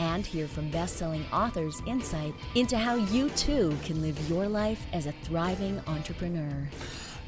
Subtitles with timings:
[0.00, 4.86] And hear from best selling authors' insight into how you too can live your life
[4.92, 6.68] as a thriving entrepreneur.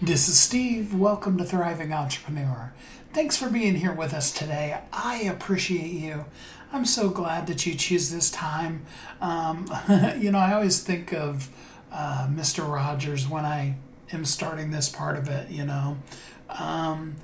[0.03, 0.95] This is Steve.
[0.95, 2.75] Welcome to Thriving Entrepreneur.
[3.13, 4.79] Thanks for being here with us today.
[4.93, 6.27] I appreciate you.
[6.73, 8.85] I'm so glad that you choose this time.
[9.21, 9.71] Um,
[10.19, 11.49] you know, I always think of
[11.93, 12.69] uh, Mr.
[12.69, 13.77] Rogers when I
[14.13, 15.99] am starting this part of it, you know.
[16.51, 17.17] Um,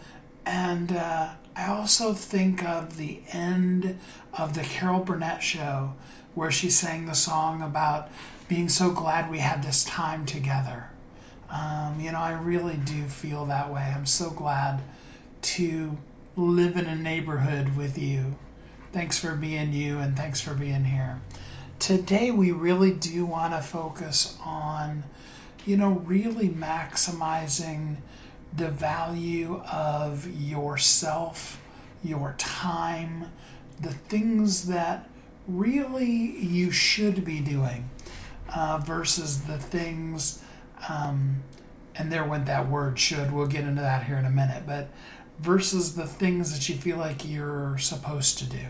[0.47, 3.99] and uh, I also think of the end
[4.37, 5.95] of the Carol Burnett show
[6.35, 8.11] where she sang the song about
[8.49, 10.91] being so glad we had this time together.
[11.51, 13.93] Um, you know, I really do feel that way.
[13.95, 14.81] I'm so glad
[15.43, 15.99] to
[16.37, 18.37] live in a neighborhood with you.
[18.93, 21.21] Thanks for being you and thanks for being here.
[21.79, 25.03] Today, we really do want to focus on,
[25.67, 27.97] you know, really maximizing
[28.55, 31.61] the value of yourself,
[32.05, 33.27] your time,
[33.81, 35.09] the things that
[35.49, 36.07] really
[36.39, 37.89] you should be doing
[38.55, 40.43] uh, versus the things,
[40.89, 41.43] um,
[41.95, 44.89] and there went that word should, we'll get into that here in a minute, but
[45.39, 48.67] versus the things that you feel like you're supposed to do.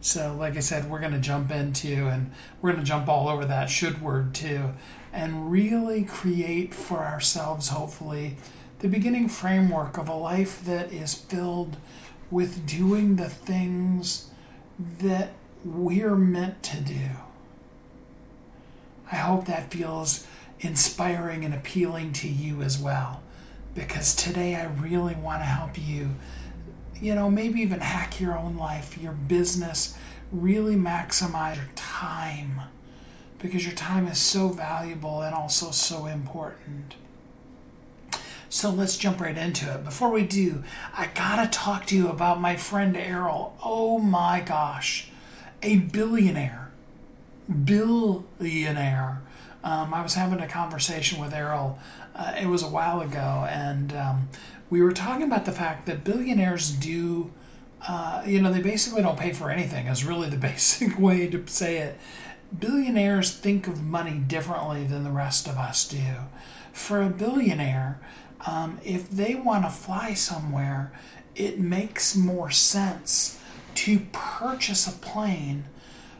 [0.00, 3.26] So, like I said, we're going to jump into and we're going to jump all
[3.26, 4.74] over that should word too
[5.14, 8.36] and really create for ourselves, hopefully,
[8.84, 11.78] the beginning framework of a life that is filled
[12.30, 14.28] with doing the things
[14.78, 15.30] that
[15.64, 17.08] we're meant to do.
[19.10, 20.26] I hope that feels
[20.60, 23.22] inspiring and appealing to you as well
[23.74, 26.16] because today I really want to help you,
[27.00, 29.96] you know, maybe even hack your own life, your business,
[30.30, 32.60] really maximize your time
[33.38, 36.96] because your time is so valuable and also so important.
[38.54, 39.82] So let's jump right into it.
[39.82, 40.62] Before we do,
[40.96, 43.56] I gotta talk to you about my friend Errol.
[43.60, 45.08] Oh my gosh,
[45.60, 46.70] a billionaire.
[47.64, 49.22] Billionaire.
[49.64, 51.80] Um, I was having a conversation with Errol
[52.14, 54.28] uh, it was a while ago, and um,
[54.70, 57.32] we were talking about the fact that billionaires do,
[57.88, 61.44] uh, you know, they basically don't pay for anything, is really the basic way to
[61.48, 61.98] say it.
[62.56, 65.98] Billionaires think of money differently than the rest of us do.
[66.72, 67.98] For a billionaire,
[68.46, 70.92] um, if they want to fly somewhere,
[71.34, 73.40] it makes more sense
[73.74, 75.64] to purchase a plane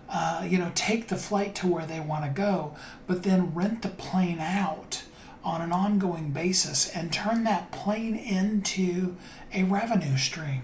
[0.09, 2.77] uh, you know, take the flight to where they want to go,
[3.07, 5.03] but then rent the plane out
[5.43, 9.17] on an ongoing basis and turn that plane into
[9.53, 10.63] a revenue stream.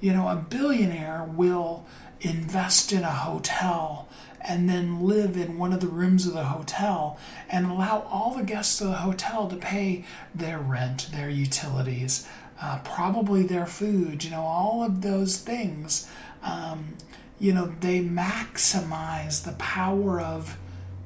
[0.00, 1.86] You know, a billionaire will
[2.20, 4.07] invest in a hotel
[4.48, 7.18] and then live in one of the rooms of the hotel
[7.50, 10.04] and allow all the guests of the hotel to pay
[10.34, 12.26] their rent, their utilities,
[12.60, 16.10] uh, probably their food, you know, all of those things.
[16.42, 16.94] Um,
[17.38, 20.56] you know, they maximize the power of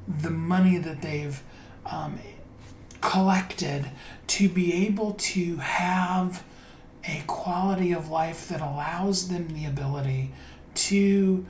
[0.06, 1.42] the money that they've
[1.84, 2.18] um,
[3.00, 3.90] collected
[4.28, 6.44] to be able to have
[7.04, 10.30] a quality of life that allows them the ability
[10.74, 11.44] to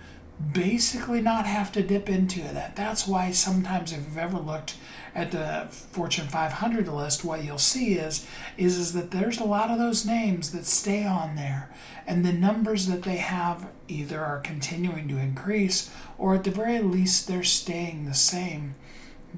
[0.52, 2.74] basically not have to dip into that.
[2.76, 4.76] That's why sometimes if you've ever looked
[5.14, 8.26] at the Fortune 500 list, what you'll see is,
[8.56, 11.70] is, is that there's a lot of those names that stay on there.
[12.06, 16.80] And the numbers that they have either are continuing to increase or at the very
[16.80, 18.74] least they're staying the same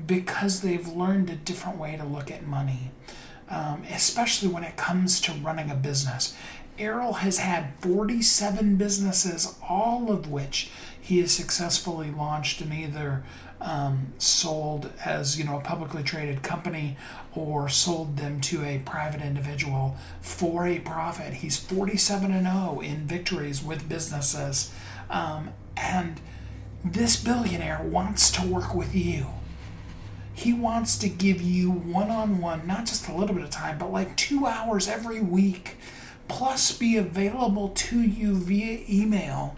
[0.06, 2.90] because they've learned a different way to look at money,
[3.48, 6.34] um, especially when it comes to running a business.
[6.78, 10.70] Errol has had 47 businesses, all of which
[11.04, 13.22] he has successfully launched and either
[13.60, 16.96] um, sold as you know a publicly traded company
[17.34, 21.34] or sold them to a private individual for a profit.
[21.34, 24.72] He's 47 and 0 in victories with businesses,
[25.10, 26.22] um, and
[26.82, 29.26] this billionaire wants to work with you.
[30.32, 33.76] He wants to give you one on one, not just a little bit of time,
[33.76, 35.76] but like two hours every week,
[36.28, 39.54] plus be available to you via email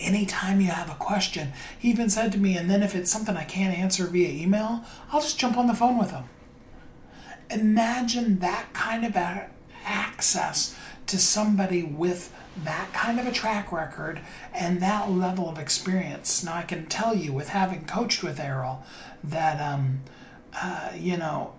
[0.00, 1.52] anytime you have a question.
[1.78, 4.84] He even said to me, and then if it's something I can't answer via email,
[5.10, 6.24] I'll just jump on the phone with him.
[7.50, 9.16] Imagine that kind of
[9.84, 10.76] access
[11.06, 12.34] to somebody with
[12.64, 14.20] that kind of a track record
[14.52, 16.42] and that level of experience.
[16.42, 18.82] Now, I can tell you, with having coached with Errol,
[19.22, 20.00] that, um,
[20.60, 21.52] uh, you know,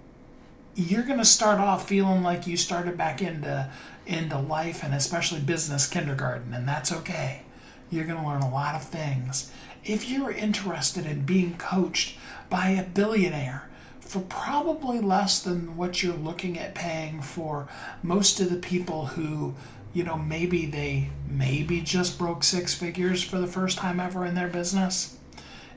[0.76, 3.70] you're going to start off feeling like you started back into
[4.06, 7.42] into life and especially business kindergarten and that's okay
[7.90, 9.52] you're going to learn a lot of things.
[9.84, 12.18] If you're interested in being coached
[12.50, 13.70] by a billionaire
[14.08, 17.68] for probably less than what you're looking at paying for
[18.02, 19.54] most of the people who
[19.94, 24.36] you know maybe they maybe just broke six figures for the first time ever in
[24.36, 25.18] their business.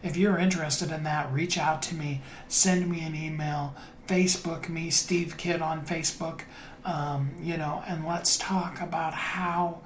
[0.03, 2.23] If you're interested in that reach out to me.
[2.49, 3.75] Send me an email.
[4.07, 6.43] Facebook me steve kidd on facebook.
[6.85, 9.81] Um, you know and let's talk about how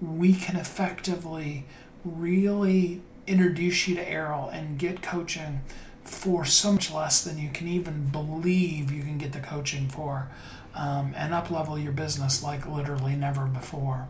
[0.00, 1.66] we can effectively
[2.04, 5.60] really introduce you to errol and get coaching
[6.04, 10.28] for so much less than you can even believe you can get the coaching for
[10.74, 14.08] um, and up level your business like literally never before.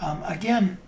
[0.00, 0.78] Um, again,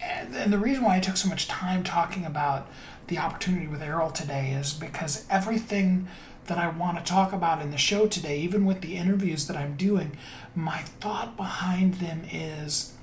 [0.00, 2.68] and the reason why I took so much time talking about
[3.06, 6.08] the opportunity with Errol today is because everything
[6.46, 9.56] that I want to talk about in the show today, even with the interviews that
[9.56, 10.16] I'm doing,
[10.56, 12.94] my thought behind them is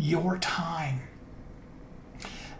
[0.00, 1.02] your time.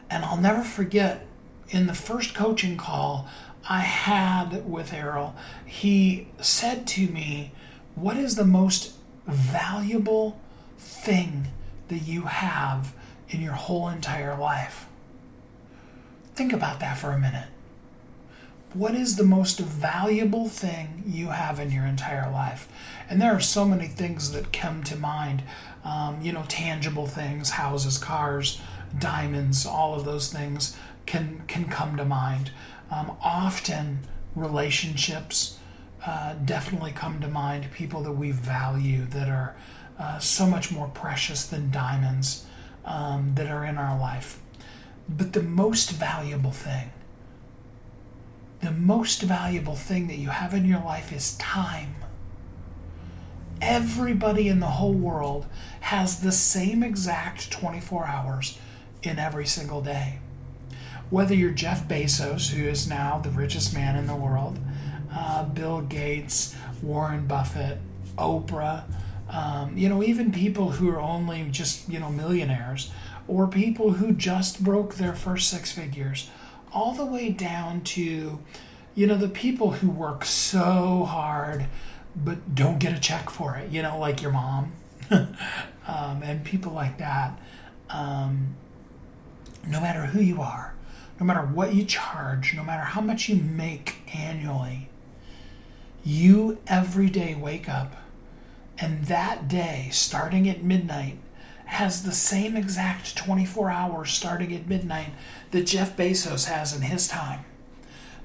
[0.09, 1.27] And I'll never forget
[1.69, 3.29] in the first coaching call
[3.69, 5.35] I had with Errol,
[5.65, 7.53] he said to me,
[7.95, 8.95] What is the most
[9.27, 10.41] valuable
[10.79, 11.49] thing
[11.89, 12.93] that you have
[13.29, 14.87] in your whole entire life?
[16.35, 17.49] Think about that for a minute.
[18.73, 22.69] What is the most valuable thing you have in your entire life?
[23.09, 25.43] And there are so many things that come to mind.
[25.85, 28.61] Um, you know, tangible things, houses, cars,
[28.99, 32.51] diamonds, all of those things can can come to mind.
[32.91, 34.01] Um, often
[34.35, 35.59] relationships
[36.07, 37.73] uh, definitely come to mind.
[37.73, 39.57] People that we value that are
[39.99, 42.47] uh, so much more precious than diamonds
[42.85, 44.41] um, that are in our life.
[45.09, 46.91] But the most valuable thing,
[48.61, 51.97] the most valuable thing that you have in your life is time.
[53.61, 55.47] Everybody in the whole world
[55.81, 58.59] has the same exact 24 hours
[59.03, 60.19] in every single day.
[61.11, 64.59] Whether you're Jeff Bezos, who is now the richest man in the world,
[65.13, 67.79] uh, Bill Gates, Warren Buffett,
[68.17, 68.85] Oprah,
[69.29, 72.91] um, you know, even people who are only just, you know, millionaires,
[73.29, 76.31] or people who just broke their first six figures,
[76.73, 78.39] all the way down to,
[78.95, 81.67] you know, the people who work so hard
[82.17, 84.73] but don't get a check for it, you know, like your mom
[85.11, 85.37] um,
[85.87, 87.39] and people like that.
[87.89, 88.57] Um,
[89.67, 90.75] no matter who you are,
[91.19, 94.89] no matter what you charge, no matter how much you make annually,
[96.03, 97.95] you every day wake up
[98.81, 101.19] and that day, starting at midnight,
[101.67, 105.11] has the same exact 24 hours starting at midnight
[105.51, 107.45] that Jeff Bezos has in his time.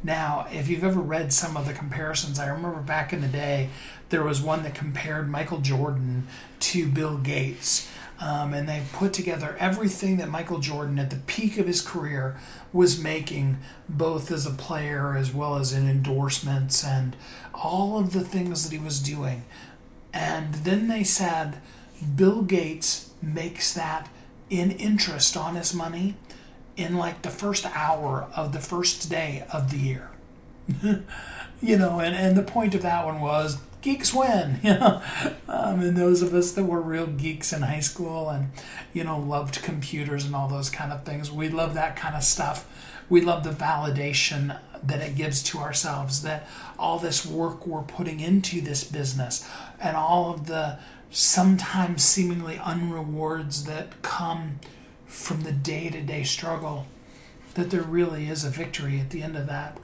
[0.06, 3.70] Now, if you've ever read some of the comparisons, I remember back in the day,
[4.10, 6.28] there was one that compared Michael Jordan
[6.60, 7.90] to Bill Gates.
[8.20, 12.38] Um, and they put together everything that Michael Jordan, at the peak of his career,
[12.72, 13.58] was making,
[13.90, 17.16] both as a player as well as in endorsements and
[17.52, 19.44] all of the things that he was doing.
[20.14, 21.60] And then they said
[22.16, 24.08] Bill Gates makes that
[24.52, 26.16] in interest on his money
[26.78, 30.10] in like the first hour of the first day of the year.
[31.62, 35.02] you know, and, and the point of that one was geeks win, you know.
[35.48, 38.50] Um, and those of us that were real geeks in high school and,
[38.94, 42.24] you know, loved computers and all those kind of things, we love that kind of
[42.24, 42.70] stuff.
[43.08, 46.48] We love the validation that it gives to ourselves, that
[46.78, 49.48] all this work we're putting into this business
[49.80, 50.80] and all of the
[51.12, 54.60] sometimes seemingly unrewards that come
[55.16, 56.86] from the day to day struggle,
[57.56, 59.78] that there really is a victory at the end of that.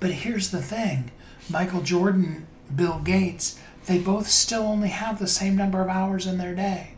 [0.00, 1.12] But here's the thing
[1.48, 6.38] Michael Jordan, Bill Gates, they both still only have the same number of hours in
[6.38, 6.94] their day.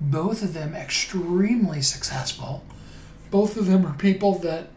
[0.00, 2.64] Both of them extremely successful.
[3.30, 4.68] Both of them are people that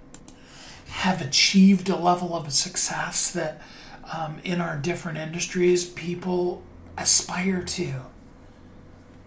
[0.90, 3.62] have achieved a level of success that
[4.14, 6.64] um, in our different industries people
[6.98, 7.94] aspire to.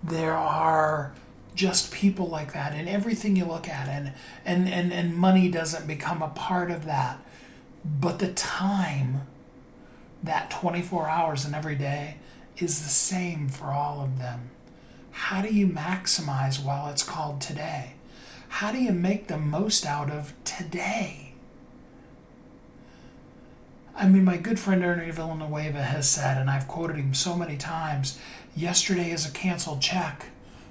[0.02, 1.12] There are
[1.54, 4.12] just people like that in everything you look at and,
[4.44, 7.18] and, and, and money doesn't become a part of that.
[7.84, 9.22] But the time
[10.22, 12.16] that 24 hours in every day
[12.58, 14.50] is the same for all of them.
[15.12, 17.94] How do you maximize while it's called today?
[18.48, 21.34] How do you make the most out of today?
[23.96, 27.56] I mean, my good friend Ernie Villanueva has said, and I've quoted him so many
[27.56, 28.18] times
[28.56, 30.26] yesterday is a canceled check,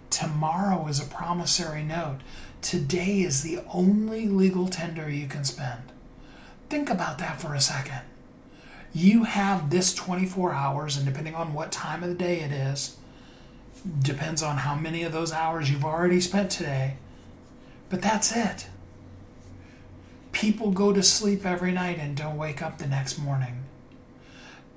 [0.10, 2.20] Tomorrow is a promissory note.
[2.62, 5.84] Today is the only legal tender you can spend.
[6.70, 8.02] Think about that for a second.
[8.94, 12.98] You have this 24 hours, and depending on what time of the day it is,
[14.02, 16.98] depends on how many of those hours you've already spent today.
[17.90, 18.68] But that's it.
[20.32, 23.64] People go to sleep every night and don't wake up the next morning.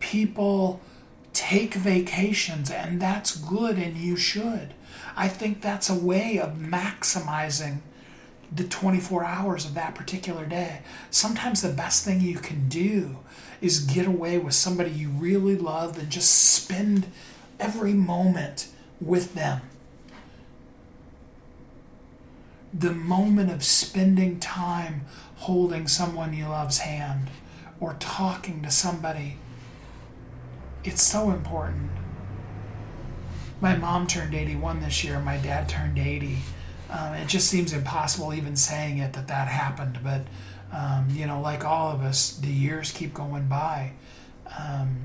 [0.01, 0.81] People
[1.33, 4.75] take vacations, and that's good, and you should.
[5.17, 7.79] I think that's a way of maximizing
[8.55, 10.81] the 24 hours of that particular day.
[11.11, 13.19] Sometimes the best thing you can do
[13.61, 17.07] is get away with somebody you really love and just spend
[17.59, 18.69] every moment
[19.01, 19.63] with them.
[22.75, 25.03] The moment of spending time
[25.37, 27.29] holding someone you love's hand
[27.81, 29.37] or talking to somebody,
[30.85, 31.91] it's so important.
[33.63, 36.37] My mom turned 81 this year, my dad turned 80
[36.93, 40.01] um, it just seems impossible even saying it that that happened.
[40.05, 40.27] But,
[40.73, 43.93] um, you know, like all of us, the years keep going by.
[44.59, 44.99] Um,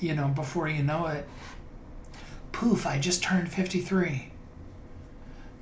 [0.00, 1.28] you know, before you know it,
[2.50, 4.32] poof, I just turned 53.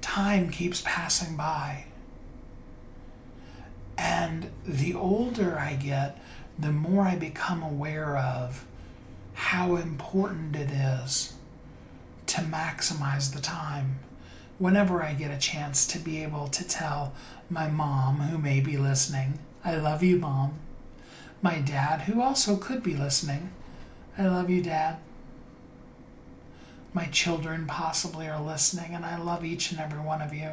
[0.01, 1.85] Time keeps passing by.
[3.99, 6.19] And the older I get,
[6.59, 8.65] the more I become aware of
[9.35, 11.35] how important it is
[12.33, 13.99] to maximize the time
[14.59, 17.13] whenever I get a chance to be able to tell
[17.51, 20.55] my mom, who may be listening, I love you, mom.
[21.43, 23.51] My dad, who also could be listening,
[24.17, 24.97] I love you, dad.
[26.95, 30.53] My children possibly are listening, and I love each and every one of you.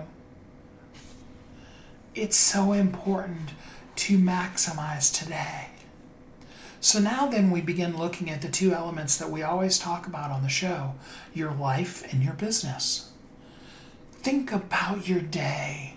[2.14, 3.52] It's so important
[3.96, 5.68] to maximize today.
[6.82, 10.32] So now then we begin looking at the two elements that we always talk about
[10.32, 10.96] on the show
[11.34, 13.10] your life and your business
[14.22, 15.94] think about your day.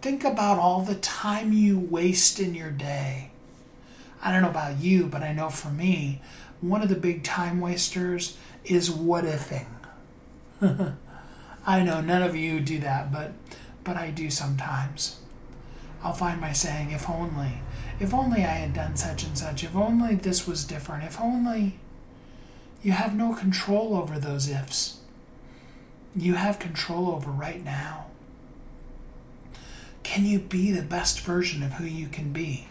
[0.00, 3.30] Think about all the time you waste in your day.
[4.22, 6.20] I don't know about you, but I know for me,
[6.60, 9.66] one of the big time wasters is what ifing.
[11.66, 13.32] I know none of you do that, but
[13.84, 15.18] but I do sometimes.
[16.02, 17.60] I'll find my saying, if only,
[18.02, 21.78] if only I had done such and such, if only this was different, if only.
[22.82, 24.98] You have no control over those ifs
[26.14, 28.06] you have control over right now?
[30.02, 32.66] Can you be the best version of who you can be?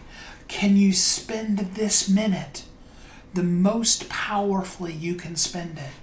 [0.48, 2.66] Can you spend this minute
[3.34, 5.94] the most powerfully you can spend it?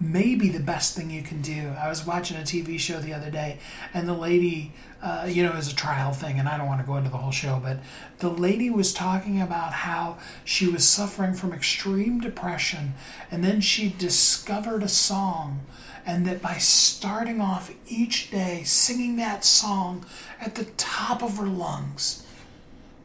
[0.00, 1.74] Maybe the best thing you can do.
[1.78, 3.58] I was watching a TV show the other day,
[3.92, 6.86] and the lady, uh, you know, was a trial thing, and I don't want to
[6.86, 7.80] go into the whole show, but
[8.18, 12.94] the lady was talking about how she was suffering from extreme depression,
[13.30, 15.60] and then she discovered a song
[16.06, 20.04] and that by starting off each day singing that song
[20.40, 22.24] at the top of her lungs,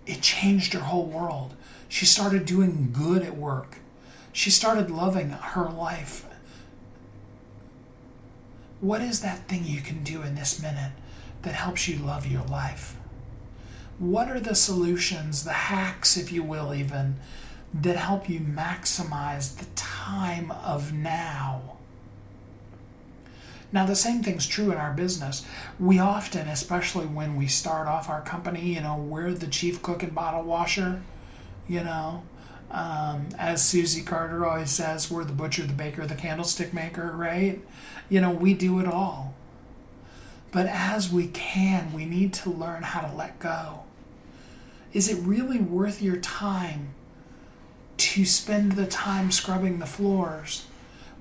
[0.06, 1.56] it changed her whole world.
[1.90, 3.80] She started doing good at work.
[4.32, 6.25] She started loving her life.
[8.82, 10.92] What is that thing you can do in this minute
[11.44, 12.98] that helps you love your life?
[13.98, 17.16] What are the solutions, the hacks, if you will, even,
[17.74, 21.78] that help you maximize the time of now?
[23.72, 25.46] Now, the same thing's true in our business.
[25.80, 30.04] We often, especially when we start off our company, you know, we're the chief cook
[30.04, 31.02] and bottle washer,
[31.68, 32.24] you know.
[32.72, 37.62] Um, as Susie Carter always says, we're the butcher, the baker, the candlestick maker, right?
[38.10, 39.34] You know, we do it all.
[40.52, 43.84] But as we can, we need to learn how to let go.
[44.94, 46.94] Is it really worth your time
[47.98, 50.66] to spend the time scrubbing the floors?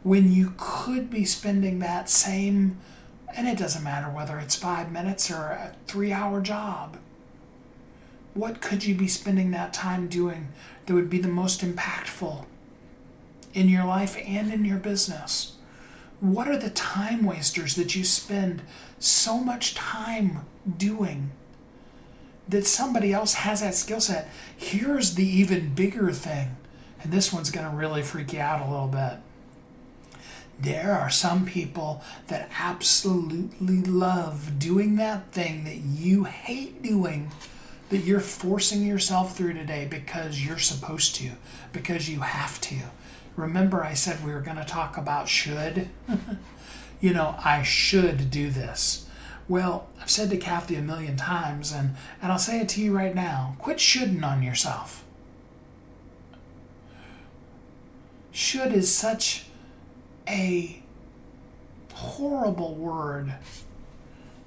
[0.04, 2.76] when you could be spending that same,
[3.34, 6.98] and it doesn't matter whether it's five minutes or a three hour job.
[8.34, 10.48] What could you be spending that time doing
[10.86, 12.44] that would be the most impactful
[13.54, 15.52] in your life and in your business?
[16.20, 18.62] What are the time wasters that you spend
[18.98, 21.30] so much time doing
[22.48, 24.28] that somebody else has that skill set?
[24.56, 26.56] Here's the even bigger thing,
[27.02, 29.18] and this one's going to really freak you out a little bit
[30.58, 37.30] there are some people that absolutely love doing that thing that you hate doing,
[37.94, 41.30] that you're forcing yourself through today because you're supposed to,
[41.72, 42.74] because you have to.
[43.36, 45.88] Remember, I said we were going to talk about should?
[47.00, 49.06] you know, I should do this.
[49.46, 52.92] Well, I've said to Kathy a million times, and, and I'll say it to you
[52.92, 55.04] right now quit shoulding on yourself.
[58.32, 59.46] Should is such
[60.28, 60.82] a
[61.92, 63.34] horrible word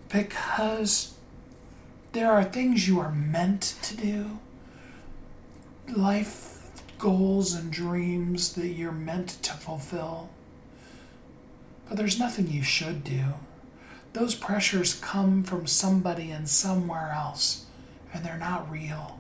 [0.10, 1.14] because
[2.18, 4.40] there are things you are meant to do,
[5.96, 10.32] life goals and dreams that you're meant to fulfill.
[11.88, 13.36] But there's nothing you should do.
[14.14, 17.68] Those pressures come from somebody and somewhere else,
[18.12, 19.20] and they're not real.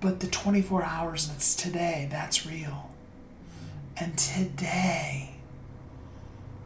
[0.00, 2.90] But the 24 hours that's today, that's real.
[3.98, 5.34] And today,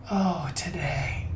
[0.09, 1.28] oh, today,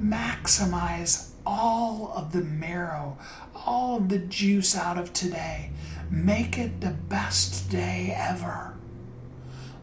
[0.00, 3.18] maximize all of the marrow,
[3.54, 5.70] all of the juice out of today.
[6.10, 8.74] Make it the best day ever.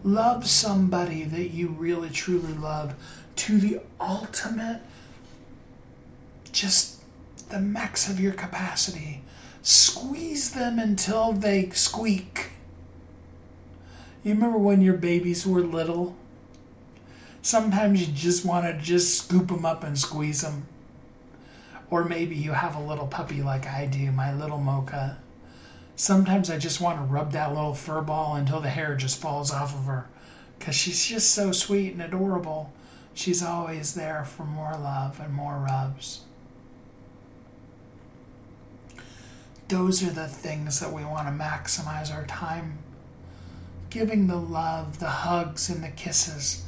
[0.04, 2.96] Love somebody that you really truly love
[3.36, 4.82] to the ultimate,
[6.52, 7.02] just
[7.50, 9.22] the max of your capacity.
[9.62, 12.52] Squeeze them until they squeak.
[14.24, 16.16] You remember when your babies were little?
[17.46, 20.66] Sometimes you just want to just scoop them up and squeeze them.
[21.92, 25.20] Or maybe you have a little puppy like I do, my little mocha.
[25.96, 29.52] Sometimes I just want to rub that little fur ball until the hair just falls
[29.52, 30.08] off of her.
[30.58, 32.74] Because she's just so sweet and adorable.
[33.14, 36.22] She's always there for more love and more rubs.
[39.68, 42.80] Those are the things that we want to maximize our time.
[43.92, 46.65] Giving the love, the hugs, and the kisses.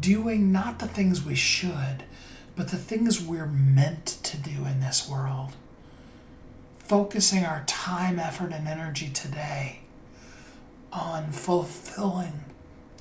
[0.00, 2.04] Doing not the things we should,
[2.56, 5.54] but the things we're meant to do in this world
[6.84, 9.80] focusing our time, effort, and energy today
[10.92, 12.44] on fulfilling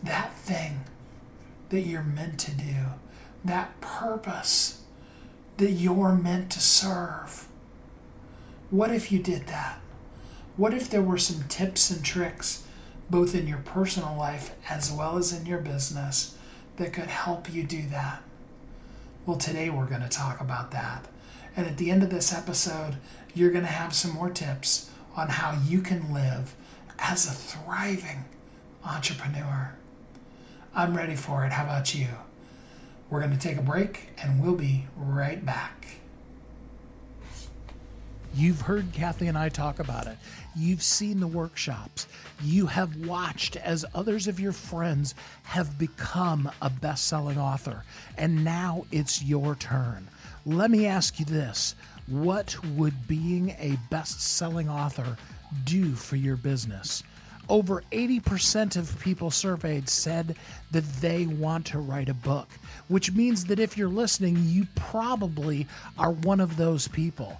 [0.02, 0.82] that thing
[1.70, 2.76] that you're meant to do,
[3.44, 4.82] that purpose
[5.58, 7.48] that you're meant to serve.
[8.70, 9.80] What if you did that?
[10.56, 12.66] What if there were some tips and tricks,
[13.10, 16.38] both in your personal life as well as in your business,
[16.78, 18.22] that could help you do that?
[19.26, 21.06] Well, today we're going to talk about that.
[21.56, 22.98] And at the end of this episode,
[23.34, 26.56] you're going to have some more tips on how you can live
[27.00, 28.26] as a thriving
[28.84, 29.76] entrepreneur.
[30.76, 31.52] I'm ready for it.
[31.52, 32.08] How about you?
[33.10, 35.88] We're going to take a break and we'll be right back.
[38.36, 40.18] You've heard Kathy and I talk about it.
[40.56, 42.08] You've seen the workshops.
[42.44, 47.84] You have watched as others of your friends have become a best selling author.
[48.18, 50.10] And now it's your turn.
[50.46, 51.76] Let me ask you this
[52.08, 55.18] what would being a best selling author
[55.64, 57.02] do for your business?
[57.48, 60.36] Over 80% of people surveyed said
[60.72, 62.50] that they want to write a book,
[62.88, 67.40] which means that if you're listening, you probably are one of those people.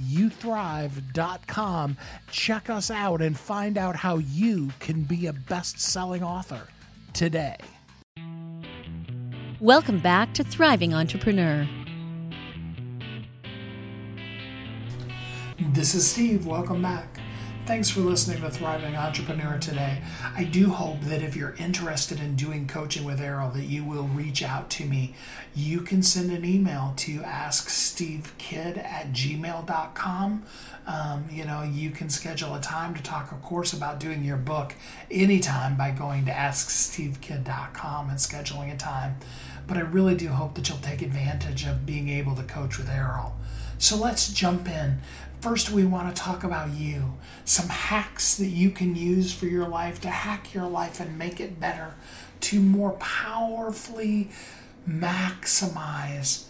[0.00, 1.96] WeHelpYouThrive.com,
[2.30, 6.68] check us out, and find out how you can be a best selling author
[7.12, 7.56] today.
[9.60, 11.66] Welcome back to Thriving Entrepreneur.
[15.72, 16.46] This is Steve.
[16.46, 17.13] Welcome back.
[17.66, 20.02] Thanks for listening to Thriving Entrepreneur today.
[20.36, 24.04] I do hope that if you're interested in doing coaching with Errol, that you will
[24.04, 25.14] reach out to me.
[25.54, 30.44] You can send an email to askstevekidd at gmail.com.
[30.86, 34.36] Um, you know, you can schedule a time to talk, of course, about doing your
[34.36, 34.74] book
[35.10, 39.16] anytime by going to askstevekidd.com and scheduling a time.
[39.66, 42.90] But I really do hope that you'll take advantage of being able to coach with
[42.90, 43.34] Errol.
[43.84, 45.02] So let's jump in.
[45.42, 47.18] First, we want to talk about you.
[47.44, 51.38] Some hacks that you can use for your life to hack your life and make
[51.38, 51.92] it better,
[52.40, 54.30] to more powerfully
[54.88, 56.46] maximize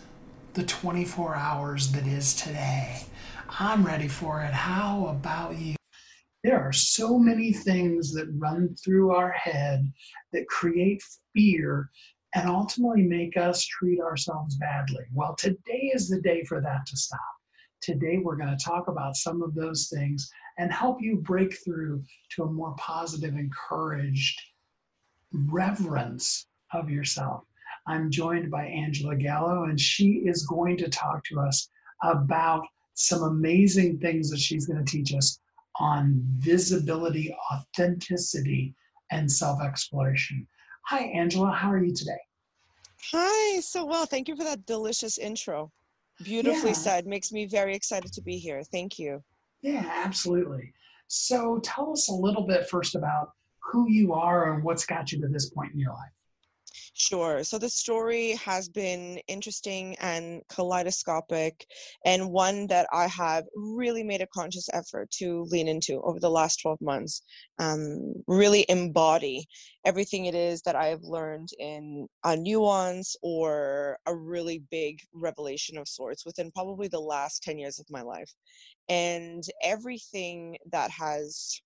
[0.53, 3.03] the 24 hours that is today.
[3.59, 4.53] I'm ready for it.
[4.53, 5.75] How about you?
[6.45, 9.93] There are so many things that run through our head
[10.33, 11.03] that create
[11.35, 11.91] fear
[12.35, 15.05] and ultimately make us treat ourselves badly.
[15.13, 17.21] Well, today is the day for that to stop.
[17.81, 22.03] Today, we're going to talk about some of those things and help you break through
[22.31, 24.41] to a more positive, encouraged
[25.33, 27.45] reverence of yourself.
[27.87, 31.69] I'm joined by Angela Gallo, and she is going to talk to us
[32.03, 35.39] about some amazing things that she's going to teach us
[35.79, 38.75] on visibility, authenticity,
[39.11, 40.47] and self exploration.
[40.87, 41.51] Hi, Angela.
[41.51, 42.19] How are you today?
[43.13, 44.05] Hi, so well.
[44.05, 45.73] Thank you for that delicious intro.
[46.23, 46.77] Beautifully yeah.
[46.77, 47.07] said.
[47.07, 48.63] Makes me very excited to be here.
[48.65, 49.23] Thank you.
[49.63, 50.73] Yeah, absolutely.
[51.09, 53.31] So tell us a little bit first about
[53.63, 56.13] who you are and what's got you to this point in your life.
[56.97, 57.43] Sure.
[57.43, 61.67] So the story has been interesting and kaleidoscopic,
[62.05, 66.31] and one that I have really made a conscious effort to lean into over the
[66.31, 67.23] last 12 months.
[67.59, 69.47] Um, really embody
[69.85, 75.77] everything it is that I have learned in a nuance or a really big revelation
[75.79, 78.31] of sorts within probably the last 10 years of my life.
[78.89, 81.61] And everything that has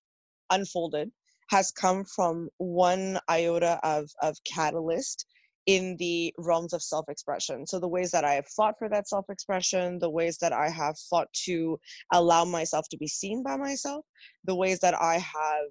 [0.49, 1.11] unfolded
[1.49, 5.25] has come from one iota of, of catalyst
[5.65, 7.67] in the realms of self expression.
[7.67, 10.69] So, the ways that I have fought for that self expression, the ways that I
[10.69, 11.79] have fought to
[12.11, 14.05] allow myself to be seen by myself,
[14.45, 15.69] the ways that I have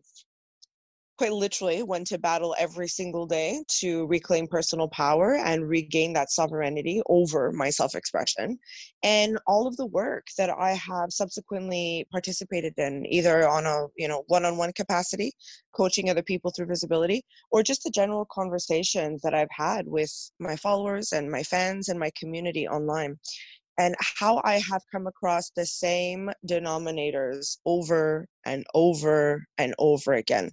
[1.18, 6.30] quite literally went to battle every single day to reclaim personal power and regain that
[6.30, 8.56] sovereignty over my self expression.
[9.02, 14.06] And all of the work that I have subsequently participated in, either on a you
[14.06, 15.32] know one on one capacity,
[15.72, 20.54] coaching other people through visibility, or just the general conversations that I've had with my
[20.54, 23.18] followers and my fans and my community online.
[23.80, 30.50] And how I have come across the same denominators over and over and over again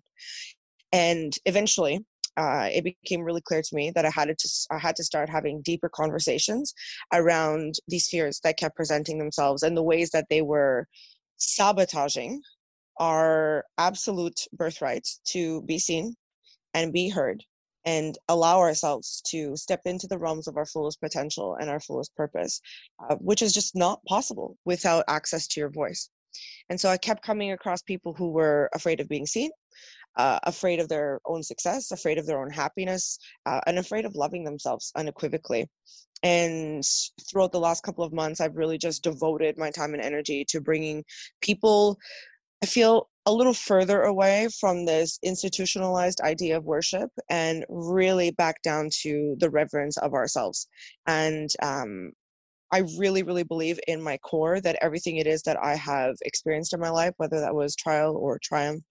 [0.96, 2.00] and eventually
[2.38, 5.30] uh, it became really clear to me that I had to I had to start
[5.30, 6.74] having deeper conversations
[7.14, 10.88] around these fears that kept presenting themselves and the ways that they were
[11.38, 12.42] sabotaging
[13.00, 16.16] our absolute birthright to be seen
[16.74, 17.44] and be heard
[17.86, 22.16] and allow ourselves to step into the realms of our fullest potential and our fullest
[22.16, 22.62] purpose,
[23.04, 26.10] uh, which is just not possible without access to your voice.
[26.70, 29.52] And so I kept coming across people who were afraid of being seen,
[30.18, 34.16] uh, afraid of their own success, afraid of their own happiness, uh, and afraid of
[34.16, 35.68] loving themselves unequivocally.
[36.24, 36.84] And
[37.30, 40.62] throughout the last couple of months, I've really just devoted my time and energy to
[40.62, 41.04] bringing
[41.42, 41.98] people,
[42.64, 48.62] I feel, a little further away from this institutionalized idea of worship and really back
[48.62, 50.68] down to the reverence of ourselves.
[51.08, 52.12] And um,
[52.72, 56.74] I really, really believe in my core that everything it is that I have experienced
[56.74, 58.84] in my life, whether that was trial or triumph,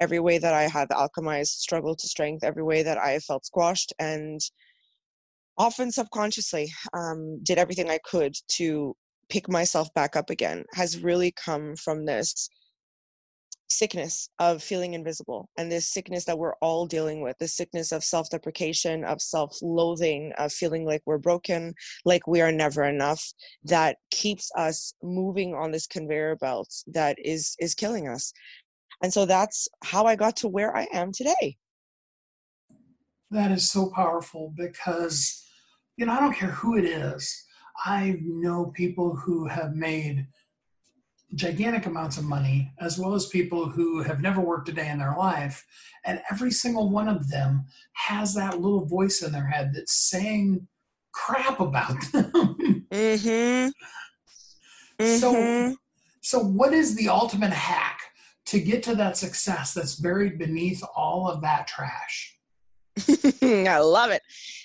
[0.00, 3.92] every way that I have alchemized struggle to strength, every way that I felt squashed,
[3.98, 4.40] and
[5.56, 8.94] often subconsciously um, did everything I could to
[9.28, 12.48] pick myself back up again, has really come from this
[13.70, 18.02] sickness of feeling invisible and this sickness that we're all dealing with the sickness of
[18.02, 21.74] self-deprecation of self-loathing of feeling like we're broken
[22.06, 23.22] like we are never enough
[23.64, 28.32] that keeps us moving on this conveyor belt that is is killing us
[29.02, 31.56] and so that's how I got to where I am today.
[33.30, 35.44] That is so powerful because,
[35.96, 37.44] you know, I don't care who it is.
[37.84, 40.26] I know people who have made
[41.34, 44.98] gigantic amounts of money, as well as people who have never worked a day in
[44.98, 45.64] their life.
[46.04, 50.66] And every single one of them has that little voice in their head that's saying
[51.12, 52.86] crap about them.
[52.90, 53.68] mm-hmm.
[55.00, 55.18] Mm-hmm.
[55.18, 55.76] So,
[56.22, 58.00] so what is the ultimate hack
[58.48, 62.34] to get to that success that's buried beneath all of that trash.
[63.42, 64.22] I love it.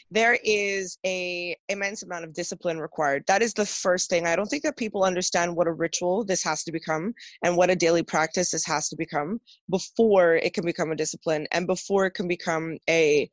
[0.09, 3.25] There is a immense amount of discipline required.
[3.27, 4.25] That is the first thing.
[4.25, 7.69] I don't think that people understand what a ritual this has to become and what
[7.69, 12.05] a daily practice this has to become before it can become a discipline and before
[12.05, 13.29] it can become a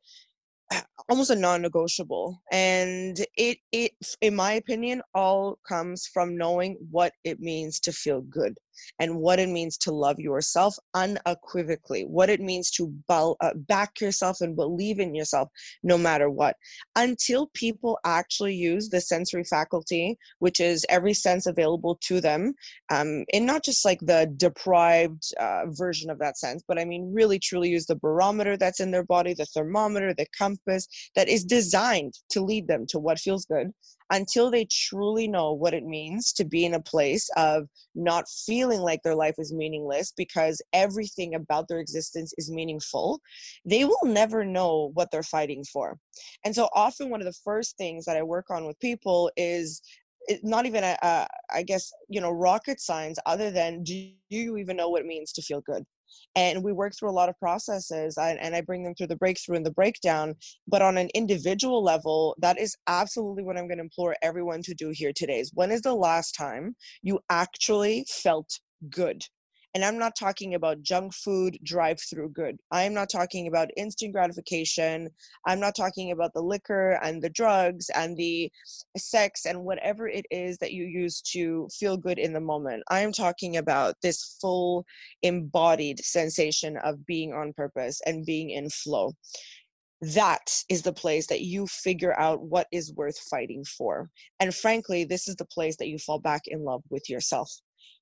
[1.09, 7.39] almost a non-negotiable and it it in my opinion all comes from knowing what it
[7.39, 8.57] means to feel good
[8.99, 14.41] and what it means to love yourself unequivocally what it means to uh, back yourself
[14.41, 15.49] and believe in yourself
[15.83, 16.55] no matter what.
[16.95, 22.53] Until people actually use the sensory faculty which is every sense available to them
[22.89, 27.11] um, and not just like the deprived uh, version of that sense but i mean
[27.13, 31.43] really truly use the barometer that's in their body the thermometer the compass that is
[31.43, 33.71] designed to lead them to what feels good
[34.11, 38.81] until they truly know what it means to be in a place of not feeling
[38.81, 43.19] like their life is meaningless because everything about their existence is meaningful,
[43.65, 45.97] they will never know what they're fighting for.
[46.43, 49.81] And so often, one of the first things that I work on with people is
[50.43, 54.77] not even a, a I guess you know rocket science other than do you even
[54.77, 55.83] know what it means to feel good
[56.35, 59.15] and we work through a lot of processes and, and i bring them through the
[59.15, 60.33] breakthrough and the breakdown
[60.67, 64.73] but on an individual level that is absolutely what i'm going to implore everyone to
[64.73, 68.49] do here today is when is the last time you actually felt
[68.89, 69.23] good
[69.73, 72.57] And I'm not talking about junk food, drive through good.
[72.71, 75.09] I'm not talking about instant gratification.
[75.45, 78.51] I'm not talking about the liquor and the drugs and the
[78.97, 82.83] sex and whatever it is that you use to feel good in the moment.
[82.89, 84.85] I am talking about this full
[85.21, 89.13] embodied sensation of being on purpose and being in flow
[90.03, 94.09] that is the place that you figure out what is worth fighting for.
[94.39, 97.51] And frankly, this is the place that you fall back in love with yourself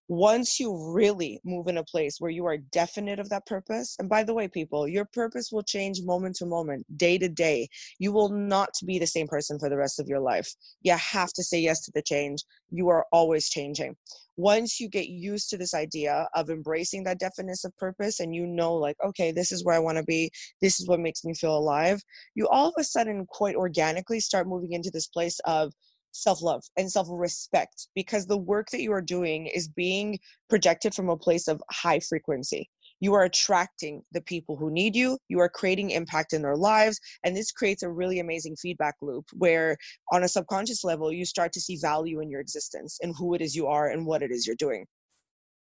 [0.10, 4.10] once you really move in a place where you are definite of that purpose, and
[4.10, 7.69] by the way, people, your purpose will change moment to moment, day to day.
[8.00, 10.52] You will not be the same person for the rest of your life.
[10.82, 12.43] You have to say yes to the change.
[12.72, 13.95] You are always changing.
[14.36, 18.48] Once you get used to this idea of embracing that definiteness of purpose and you
[18.48, 21.36] know, like, okay, this is where I want to be, this is what makes me
[21.36, 22.02] feel alive,
[22.34, 25.72] you all of a sudden, quite organically, start moving into this place of
[26.12, 30.19] self love and self respect because the work that you are doing is being
[30.50, 32.69] projected from a place of high frequency.
[33.02, 37.00] You are attracting the people who need you, you are creating impact in their lives,
[37.24, 39.78] and this creates a really amazing feedback loop where,
[40.12, 43.41] on a subconscious level, you start to see value in your existence and who it
[43.41, 44.86] is you are and what it is you're doing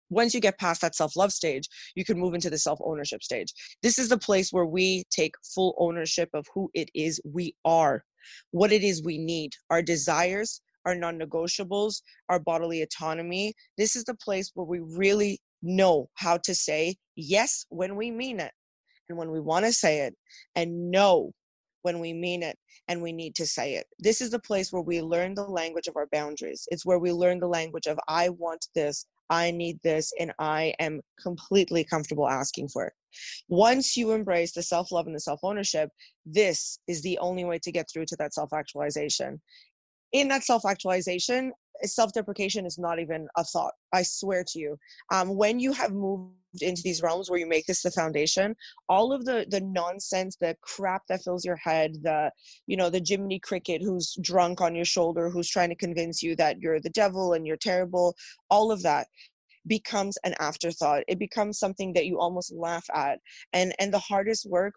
[0.10, 3.23] once you get past that self love stage, you can move into the self ownership
[3.23, 3.53] stage.
[3.81, 8.03] This is the place where we take full ownership of who it is we are
[8.51, 13.53] what it is we need, our desires, our non negotiables, our bodily autonomy.
[13.77, 18.39] This is the place where we really know how to say yes when we mean
[18.39, 18.51] it
[19.09, 20.15] and when we want to say it,
[20.55, 21.31] and no
[21.83, 22.57] when we mean it
[22.88, 23.85] and we need to say it.
[23.99, 26.67] This is the place where we learn the language of our boundaries.
[26.71, 30.73] It's where we learn the language of I want this, I need this, and I
[30.79, 32.93] am completely comfortable asking for it.
[33.47, 35.89] Once you embrace the self love and the self ownership,
[36.25, 39.41] this is the only way to get through to that self actualization.
[40.11, 41.51] In that self actualization,
[41.83, 43.73] self deprecation is not even a thought.
[43.93, 44.77] I swear to you.
[45.11, 48.55] Um, when you have moved into these realms where you make this the foundation,
[48.89, 52.31] all of the the nonsense, the crap that fills your head, the
[52.67, 56.35] you know the Jiminy Cricket who's drunk on your shoulder, who's trying to convince you
[56.38, 58.15] that you're the devil and you're terrible,
[58.49, 59.07] all of that
[59.67, 63.17] becomes an afterthought it becomes something that you almost laugh at
[63.51, 64.75] and and the hardest work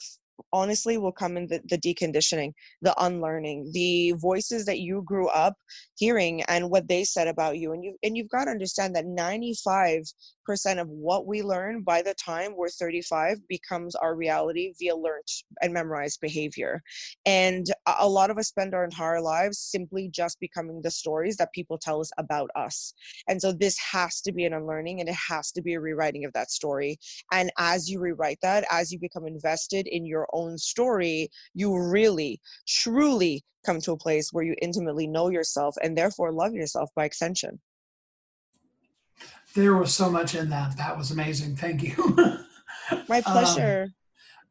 [0.53, 5.55] honestly will come in the, the deconditioning the unlearning the voices that you grew up
[5.97, 7.73] hearing and what they said about you.
[7.73, 10.11] And you and you've got to understand that 95%
[10.81, 15.23] of what we learn by the time we're 35 becomes our reality via learned
[15.61, 16.81] and memorized behavior.
[17.27, 17.67] And
[17.99, 21.79] a lot of us spend our entire lives simply just becoming the stories that people
[21.79, 22.95] tell us about us.
[23.29, 26.25] And so this has to be an unlearning and it has to be a rewriting
[26.25, 26.99] of that story.
[27.33, 32.41] And as you rewrite that as you become invested in your own story, you really,
[32.67, 37.05] truly come to a place where you intimately know yourself and therefore love yourself by
[37.05, 37.61] extension.
[39.55, 40.77] There was so much in that.
[40.77, 41.57] That was amazing.
[41.57, 42.17] Thank you.
[43.09, 43.89] My um, pleasure.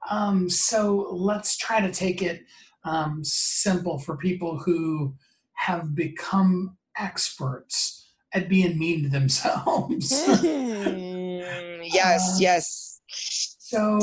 [0.10, 2.44] Um, um, so let's try to take it
[2.84, 5.16] um, simple for people who
[5.54, 10.12] have become experts at being mean to themselves.
[11.84, 13.02] yes, uh, yes.
[13.68, 14.00] So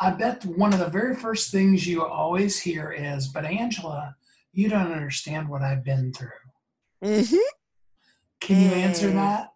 [0.00, 4.16] I bet one of the very first things you always hear is, but Angela,
[4.54, 6.30] you don't understand what I've been through.
[7.04, 7.36] Mm-hmm.
[8.40, 9.16] Can you answer mm.
[9.16, 9.50] that?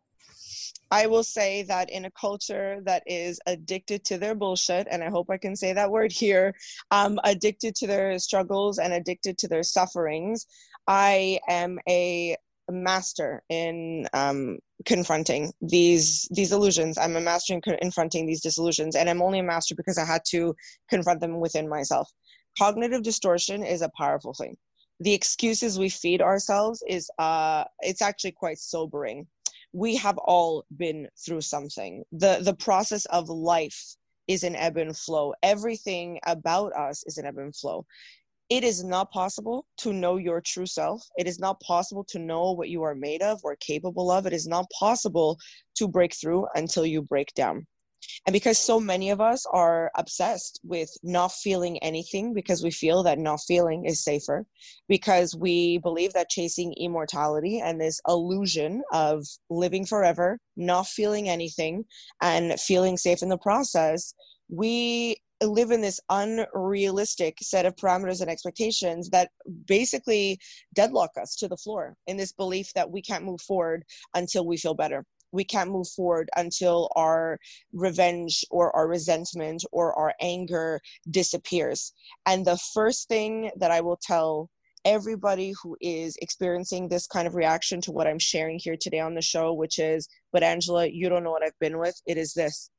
[0.91, 5.09] I will say that in a culture that is addicted to their bullshit, and I
[5.09, 6.55] hope I can say that word here,
[6.91, 10.45] um, addicted to their struggles and addicted to their sufferings,
[10.87, 12.37] I am a
[12.71, 16.99] master in um, confronting these these illusions.
[16.99, 20.23] I'm a master in confronting these disillusions, and I'm only a master because I had
[20.29, 20.55] to
[20.89, 22.11] confront them within myself.
[22.59, 24.57] Cognitive distortion is a powerful thing.
[25.01, 29.27] The excuses we feed ourselves is uh, it's actually quite sobering.
[29.73, 32.05] We have all been through something.
[32.13, 35.35] the The process of life is an ebb and flow.
[35.43, 37.87] Everything about us is an ebb and flow
[38.51, 41.03] it is not possible to know your true self.
[41.19, 44.27] It is not possible to know what you are made of or capable of.
[44.27, 45.39] It is not possible
[45.77, 47.67] to break through until you break down.
[48.27, 53.03] And because so many of us are obsessed with not feeling anything because we feel
[53.03, 54.47] that not feeling is safer,
[54.89, 61.85] because we believe that chasing immortality and this illusion of living forever, not feeling anything,
[62.23, 64.15] and feeling safe in the process,
[64.49, 69.31] we live in this unrealistic set of parameters and expectations that
[69.67, 70.39] basically
[70.75, 74.57] deadlock us to the floor in this belief that we can't move forward until we
[74.57, 75.05] feel better.
[75.31, 77.39] We can't move forward until our
[77.73, 81.93] revenge or our resentment or our anger disappears.
[82.27, 84.49] And the first thing that i will tell
[84.85, 89.15] everybody who is experiencing this kind of reaction to what I'm sharing here today on
[89.15, 92.01] the show, which is, but Angela, you don't know what I've been with.
[92.07, 92.71] It is this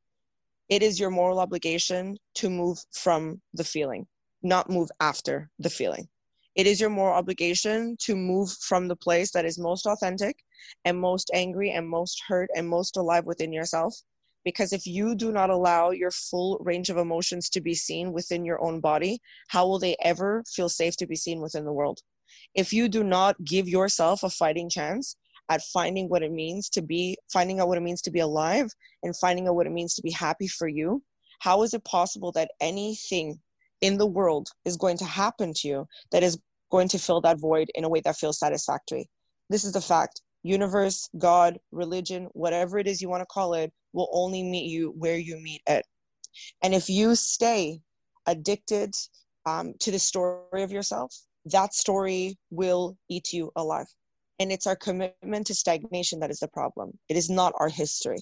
[0.70, 4.06] it is your moral obligation to move from the feeling,
[4.44, 6.08] not move after the feeling.
[6.56, 10.38] It is your moral obligation to move from the place that is most authentic
[10.86, 13.96] and most angry and most hurt and most alive within yourself.
[14.46, 18.46] Because if you do not allow your full range of emotions to be seen within
[18.46, 22.00] your own body, how will they ever feel safe to be seen within the world?
[22.54, 25.16] If you do not give yourself a fighting chance,
[25.50, 28.70] at finding what it means to be finding out what it means to be alive
[29.04, 31.02] and finding out what it means to be happy for you.
[31.40, 33.40] How is it possible that anything
[33.82, 36.38] in the world is going to happen to you that is
[36.72, 39.10] going to fill that void in a way that feels satisfactory?
[39.50, 40.22] This is the fact.
[40.44, 44.94] Universe god religion whatever it is you want to call it will only meet you
[44.98, 45.86] where you meet it.
[46.62, 47.82] And if you stay
[48.26, 48.96] addicted
[49.46, 51.14] um, to the story of yourself
[51.46, 53.88] that story will eat you alive
[54.40, 56.98] and it's our commitment to stagnation that is the problem.
[57.10, 58.18] It is not our history.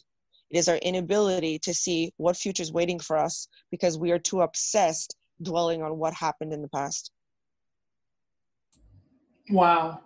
[0.49, 4.19] It is our inability to see what future is waiting for us because we are
[4.19, 7.12] too obsessed dwelling on what happened in the past.
[9.49, 10.01] Wow.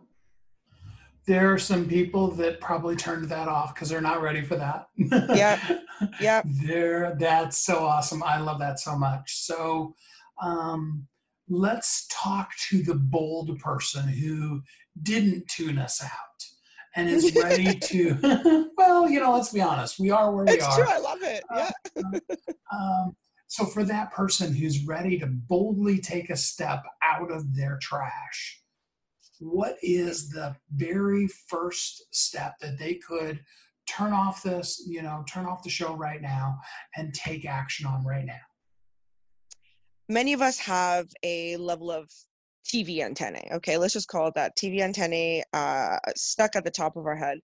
[1.28, 4.88] There are some people that probably turned that off because they're not ready for that.
[5.36, 5.78] Yeah.
[6.20, 6.42] Yeah.
[6.44, 8.24] there that's so awesome.
[8.24, 9.46] I love that so much.
[9.46, 9.94] So
[10.42, 11.08] um
[11.48, 14.62] let's talk to the bold person who
[15.02, 16.10] didn't tune us out
[16.96, 20.66] and is ready to well you know let's be honest we are where we it's
[20.66, 20.78] are.
[20.78, 21.72] True i love it yeah.
[22.74, 23.16] um,
[23.48, 28.62] so for that person who's ready to boldly take a step out of their trash
[29.40, 33.40] what is the very first step that they could
[33.88, 36.60] turn off this you know turn off the show right now
[36.96, 38.40] and take action on right now?
[40.08, 42.10] Many of us have a level of
[42.66, 43.50] TV antennae.
[43.54, 47.16] Okay, let's just call it that TV antennae uh, stuck at the top of our
[47.16, 47.40] head.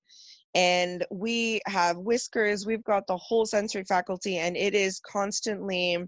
[0.56, 6.08] And we have whiskers, we've got the whole sensory faculty, and it is constantly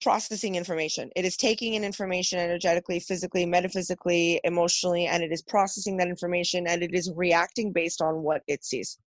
[0.00, 1.10] processing information.
[1.16, 6.66] It is taking in information energetically, physically, metaphysically, emotionally, and it is processing that information
[6.66, 8.98] and it is reacting based on what it sees.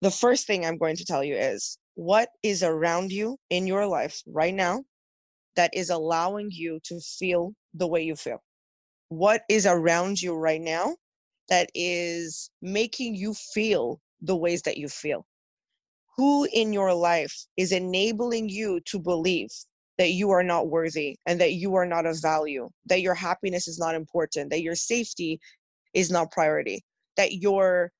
[0.00, 3.86] The first thing I'm going to tell you is what is around you in your
[3.86, 4.82] life right now
[5.56, 8.42] that is allowing you to feel the way you feel?
[9.08, 10.96] What is around you right now
[11.48, 15.26] that is making you feel the ways that you feel?
[16.16, 19.50] Who in your life is enabling you to believe
[19.98, 23.68] that you are not worthy and that you are not of value, that your happiness
[23.68, 25.38] is not important, that your safety
[25.92, 26.82] is not priority,
[27.16, 27.90] that your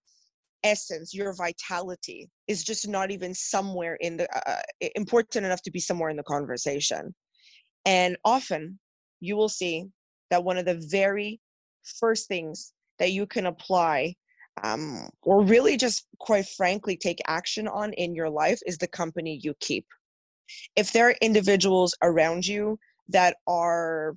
[0.63, 5.71] essence, your vitality is just not even somewhere in the uh, uh important enough to
[5.71, 7.15] be somewhere in the conversation.
[7.85, 8.79] And often
[9.21, 9.87] you will see
[10.31, 11.41] that one of the very
[11.99, 14.15] first things that you can apply
[14.63, 19.41] um, or really just quite frankly take action on in your life is the company
[19.43, 19.87] you keep.
[20.77, 24.17] If there are individuals around you that are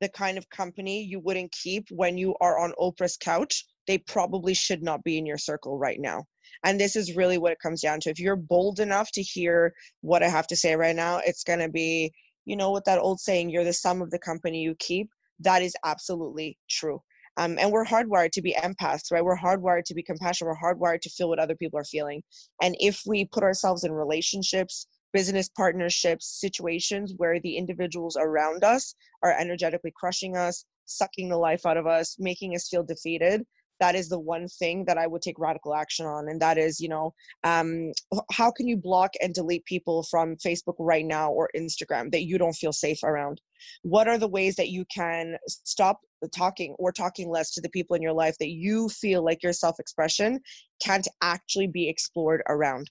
[0.00, 4.54] the kind of company you wouldn't keep when you are on Oprah's couch, they probably
[4.54, 6.24] should not be in your circle right now.
[6.64, 8.10] And this is really what it comes down to.
[8.10, 11.58] If you're bold enough to hear what I have to say right now, it's going
[11.60, 12.12] to be
[12.48, 15.62] you know, what that old saying, you're the sum of the company you keep, that
[15.62, 17.00] is absolutely true.
[17.36, 19.24] Um, and we're hardwired to be empaths, right?
[19.24, 20.48] We're hardwired to be compassionate.
[20.48, 22.22] We're hardwired to feel what other people are feeling.
[22.62, 28.94] And if we put ourselves in relationships, business partnerships, situations where the individuals around us
[29.22, 33.44] are energetically crushing us, sucking the life out of us, making us feel defeated,
[33.80, 36.28] that is the one thing that I would take radical action on.
[36.28, 37.14] And that is, you know,
[37.44, 37.92] um,
[38.32, 42.38] how can you block and delete people from Facebook right now or Instagram that you
[42.38, 43.40] don't feel safe around?
[43.82, 46.00] What are the ways that you can stop
[46.34, 49.52] talking or talking less to the people in your life that you feel like your
[49.52, 50.40] self expression
[50.82, 52.90] can't actually be explored around?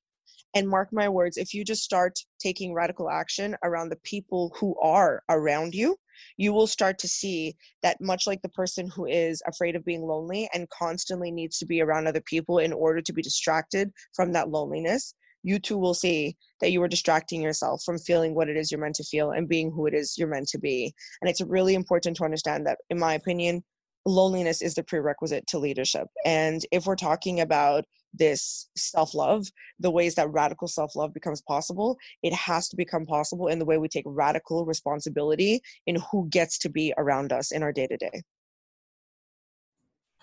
[0.55, 4.75] And mark my words, if you just start taking radical action around the people who
[4.79, 5.97] are around you,
[6.37, 10.01] you will start to see that much like the person who is afraid of being
[10.01, 14.31] lonely and constantly needs to be around other people in order to be distracted from
[14.33, 18.57] that loneliness, you too will see that you are distracting yourself from feeling what it
[18.57, 20.93] is you're meant to feel and being who it is you're meant to be.
[21.21, 23.63] And it's really important to understand that, in my opinion,
[24.05, 26.07] loneliness is the prerequisite to leadership.
[26.25, 29.47] And if we're talking about this self love,
[29.79, 33.65] the ways that radical self love becomes possible, it has to become possible in the
[33.65, 37.87] way we take radical responsibility in who gets to be around us in our day
[37.87, 38.23] to day.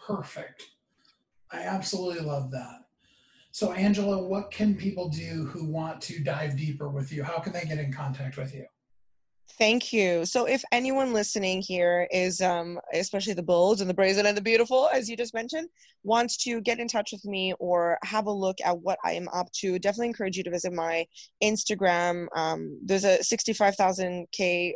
[0.06, 0.62] Perfect.
[1.50, 2.80] I absolutely love that.
[3.52, 7.22] So, Angela, what can people do who want to dive deeper with you?
[7.22, 8.66] How can they get in contact with you?
[9.56, 10.24] Thank you.
[10.24, 14.42] So, if anyone listening here is, um, especially the bold and the brazen and the
[14.42, 15.68] beautiful, as you just mentioned,
[16.02, 19.28] wants to get in touch with me or have a look at what I am
[19.28, 21.06] up to, definitely encourage you to visit my
[21.42, 22.26] Instagram.
[22.34, 24.72] Um, there's a 65,000K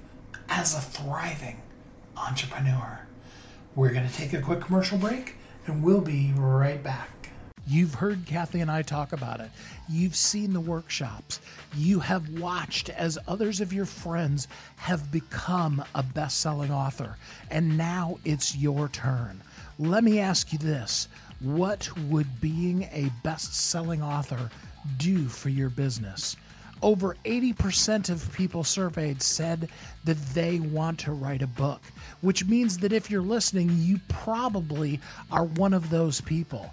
[0.49, 1.61] as a thriving
[2.17, 3.07] entrepreneur.
[3.75, 5.37] We're going to take a quick commercial break
[5.67, 7.31] and we'll be right back.
[7.67, 9.51] You've heard Kathy and I talk about it.
[9.91, 11.41] You've seen the workshops.
[11.75, 17.17] You have watched as others of your friends have become a best selling author.
[17.51, 19.43] And now it's your turn.
[19.79, 21.09] Let me ask you this
[21.41, 24.51] What would being a best selling author
[24.99, 26.37] do for your business?
[26.83, 29.69] Over 80% of people surveyed said
[30.05, 31.81] that they want to write a book,
[32.21, 35.01] which means that if you're listening, you probably
[35.33, 36.73] are one of those people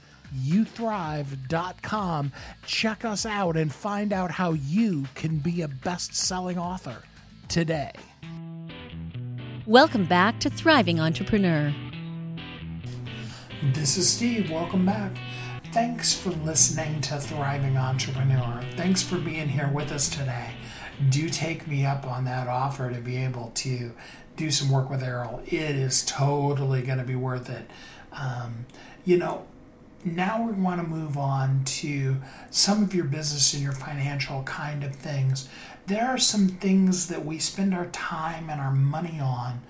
[0.35, 2.31] youthrive.com.
[2.65, 7.03] Check us out and find out how you can be a best selling author
[7.47, 7.91] today.
[9.67, 11.73] Welcome back to Thriving Entrepreneur.
[13.73, 14.49] This is Steve.
[14.49, 15.11] Welcome back.
[15.71, 18.61] Thanks for listening to Thriving Entrepreneur.
[18.75, 20.51] Thanks for being here with us today.
[21.09, 23.91] Do take me up on that offer to be able to
[24.35, 25.41] do some work with Errol.
[25.45, 27.69] It is totally going to be worth it.
[28.11, 28.65] Um,
[29.05, 29.45] you know,
[30.05, 32.17] now we want to move on to
[32.49, 35.47] some of your business and your financial kind of things.
[35.87, 39.61] There are some things that we spend our time and our money on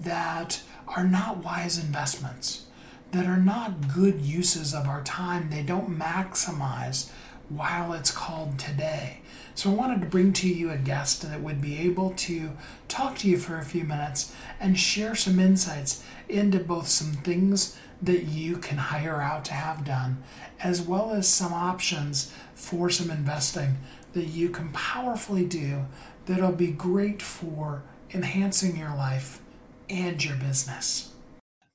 [0.00, 2.66] that are not wise investments,
[3.12, 5.50] that are not good uses of our time.
[5.50, 7.10] They don't maximize
[7.48, 9.20] while it's called today.
[9.54, 12.52] So I wanted to bring to you a guest that would be able to
[12.88, 17.76] talk to you for a few minutes and share some insights into both some things
[18.02, 20.22] that you can hire out to have done,
[20.62, 23.78] as well as some options for some investing
[24.12, 25.84] that you can powerfully do
[26.26, 27.82] that'll be great for
[28.12, 29.40] enhancing your life
[29.88, 31.12] and your business.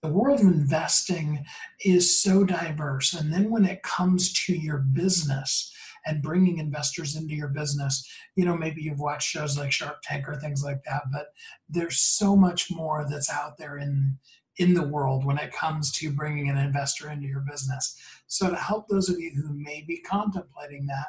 [0.01, 1.45] The world of investing
[1.83, 5.71] is so diverse, and then when it comes to your business,
[6.05, 8.07] and bringing investors into your business.
[8.35, 11.27] You know, maybe you've watched shows like Shark Tank or things like that, but
[11.69, 14.17] there's so much more that's out there in
[14.57, 17.99] in the world when it comes to bringing an investor into your business.
[18.27, 21.07] So, to help those of you who may be contemplating that,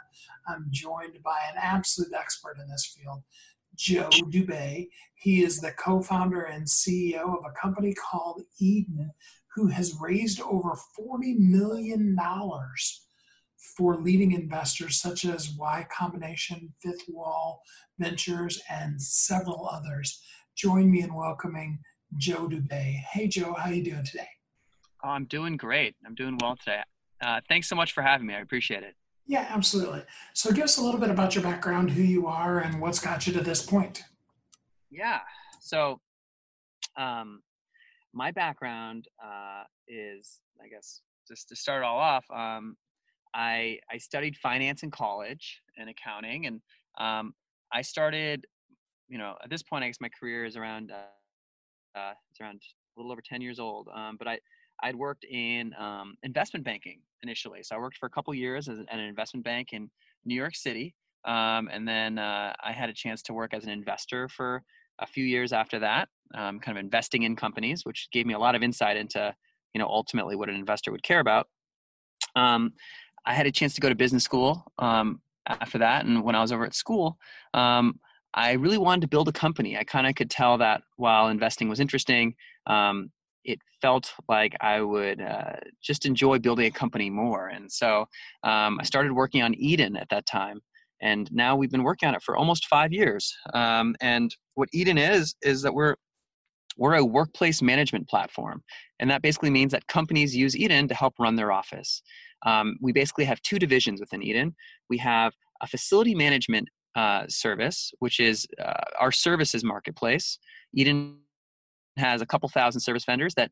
[0.49, 3.23] I'm joined by an absolute expert in this field,
[3.77, 4.89] Joe Du Bey.
[5.15, 9.11] He is the co founder and CEO of a company called Eden,
[9.55, 12.19] who has raised over $40 million
[13.77, 17.63] for leading investors such as Y Combinator, Fifth Wall
[17.99, 20.23] Ventures, and several others.
[20.55, 21.79] Join me in welcoming
[22.17, 23.03] Joe Du Bey.
[23.13, 24.29] Hey, Joe, how you doing today?
[25.05, 25.95] Oh, I'm doing great.
[26.07, 26.81] I'm doing well today.
[27.23, 28.35] Uh, thanks so much for having me.
[28.35, 28.95] I appreciate it.
[29.27, 30.03] Yeah, absolutely.
[30.35, 33.27] So, give us a little bit about your background, who you are, and what's got
[33.27, 34.05] you to this point.
[34.91, 35.21] Yeah.
[35.61, 36.01] So,
[36.97, 37.43] um,
[38.15, 42.77] my background uh, is, I guess, just to start all off, um,
[43.35, 46.61] I I studied finance in college and accounting, and
[46.99, 47.35] um,
[47.73, 48.47] I started,
[49.09, 51.07] you know, at this point, I guess my career is around uh,
[51.97, 52.61] uh, it's around
[52.97, 53.89] a little over ten years old.
[53.95, 54.39] Um, but I
[54.83, 58.79] I'd worked in um, investment banking initially, so I worked for a couple years as,
[58.81, 59.91] at an investment bank in
[60.25, 60.95] New York City,
[61.25, 64.63] um, and then uh, I had a chance to work as an investor for
[64.99, 68.39] a few years after that, um, kind of investing in companies, which gave me a
[68.39, 69.35] lot of insight into,
[69.75, 71.49] you know, ultimately what an investor would care about.
[72.35, 72.73] Um,
[73.25, 76.41] I had a chance to go to business school um, after that, and when I
[76.41, 77.19] was over at school,
[77.55, 77.99] um,
[78.37, 79.77] I really wanted to build a company.
[79.77, 82.35] I kind of could tell that while investing was interesting,
[82.67, 83.11] um,
[83.45, 87.49] it felt like I would uh, just enjoy building a company more.
[87.49, 88.09] And so
[88.45, 90.61] um, I started working on Eden at that time
[91.01, 93.35] and now we've been working on it for almost five years.
[93.55, 95.97] Um, and what Eden is is that we're
[96.79, 98.63] we're a workplace management platform,
[99.01, 102.03] and that basically means that companies use Eden to help run their office.
[102.45, 104.55] Um, we basically have two divisions within Eden.
[104.91, 105.33] We have
[105.63, 110.39] a facility management uh, service, which is uh, our services marketplace.
[110.75, 111.19] Eden
[111.97, 113.51] has a couple thousand service vendors that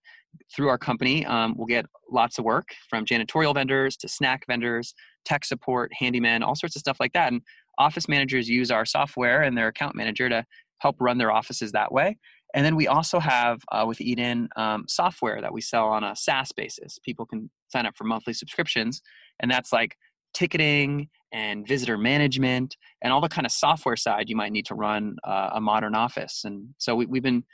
[0.54, 4.94] through our company um, will get lots of work from janitorial vendors to snack vendors
[5.24, 7.32] tech support handyman all sorts of stuff like that.
[7.32, 7.42] And
[7.78, 10.44] office managers use our software and their account manager to
[10.78, 12.18] help run their offices that way.
[12.54, 16.14] And then we also have uh, with eden um, software that we sell on a
[16.14, 16.98] saas basis.
[16.98, 19.00] People can sign up for monthly subscriptions
[19.40, 19.96] and that's like
[20.34, 24.74] ticketing and visitor management and all the kind of software side you might need to
[24.74, 27.44] run uh, a modern office and so we, we've been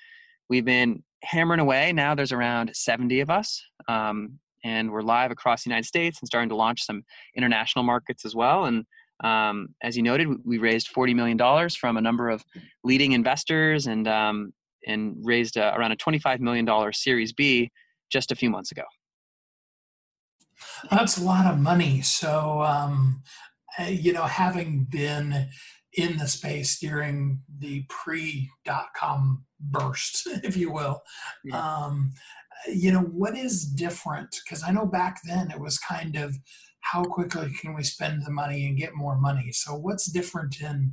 [0.51, 1.93] We've been hammering away.
[1.93, 6.27] Now there's around 70 of us, um, and we're live across the United States and
[6.27, 7.05] starting to launch some
[7.37, 8.65] international markets as well.
[8.65, 8.85] And
[9.23, 12.45] um, as you noted, we raised $40 million from a number of
[12.83, 14.53] leading investors and um,
[14.87, 17.71] and raised uh, around a $25 million Series B
[18.11, 18.83] just a few months ago.
[20.91, 22.01] That's a lot of money.
[22.01, 23.23] So, um,
[23.89, 25.49] you know, having been
[25.95, 31.03] in the space during the pre dot com burst, if you will.
[31.45, 31.61] Yeah.
[31.61, 32.13] Um,
[32.69, 34.39] you know, what is different?
[34.45, 36.37] Because I know back then it was kind of
[36.81, 39.53] how quickly can we spend the money and get more money.
[39.53, 40.93] So, what's different in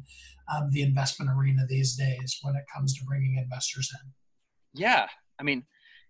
[0.53, 4.11] um, the investment arena these days when it comes to bringing investors in?
[4.73, 5.07] Yeah,
[5.39, 5.63] I mean,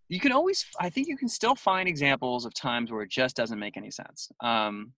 [0.10, 3.36] you can always, I think you can still find examples of times where it just
[3.36, 4.30] doesn't make any sense.
[4.44, 4.94] Um,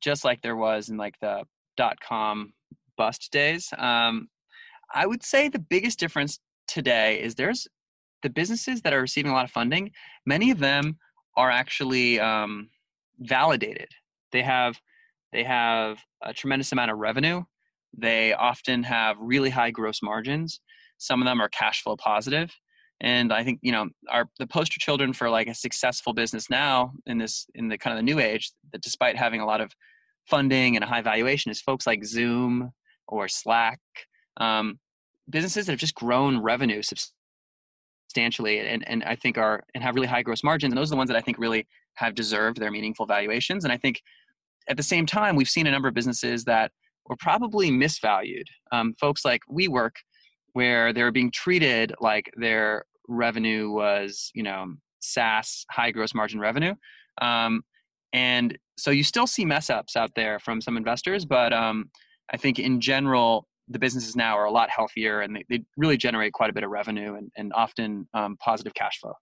[0.00, 1.44] just like there was in like the
[1.76, 2.52] dot com
[2.96, 3.72] bust days.
[3.78, 4.28] Um,
[4.94, 7.68] I would say the biggest difference today is there's
[8.22, 9.92] the businesses that are receiving a lot of funding.
[10.26, 10.98] Many of them
[11.36, 12.70] are actually um,
[13.20, 13.88] validated.
[14.32, 14.80] They have
[15.32, 17.44] they have a tremendous amount of revenue.
[17.96, 20.60] They often have really high gross margins.
[20.98, 22.50] Some of them are cash flow positive.
[23.00, 26.92] And I think you know our the poster children for like a successful business now
[27.06, 29.72] in this in the kind of the new age that despite having a lot of
[30.26, 32.72] funding and a high valuation is folks like Zoom
[33.06, 33.80] or Slack,
[34.38, 34.78] um,
[35.30, 40.06] businesses that have just grown revenue substantially and, and I think are and have really
[40.06, 40.72] high gross margins.
[40.72, 43.64] And those are the ones that I think really have deserved their meaningful valuations.
[43.64, 44.02] And I think
[44.68, 46.72] at the same time, we've seen a number of businesses that
[47.06, 48.44] were probably misvalued.
[48.70, 49.96] Um, folks like WeWork,
[50.52, 56.74] where they're being treated like their revenue was, you know, SaaS, high gross margin revenue.
[57.20, 57.62] Um,
[58.12, 61.90] and so you still see mess ups out there from some investors, but um,
[62.32, 65.96] I think in general, the businesses now are a lot healthier and they, they really
[65.96, 69.12] generate quite a bit of revenue and, and often um, positive cash flow.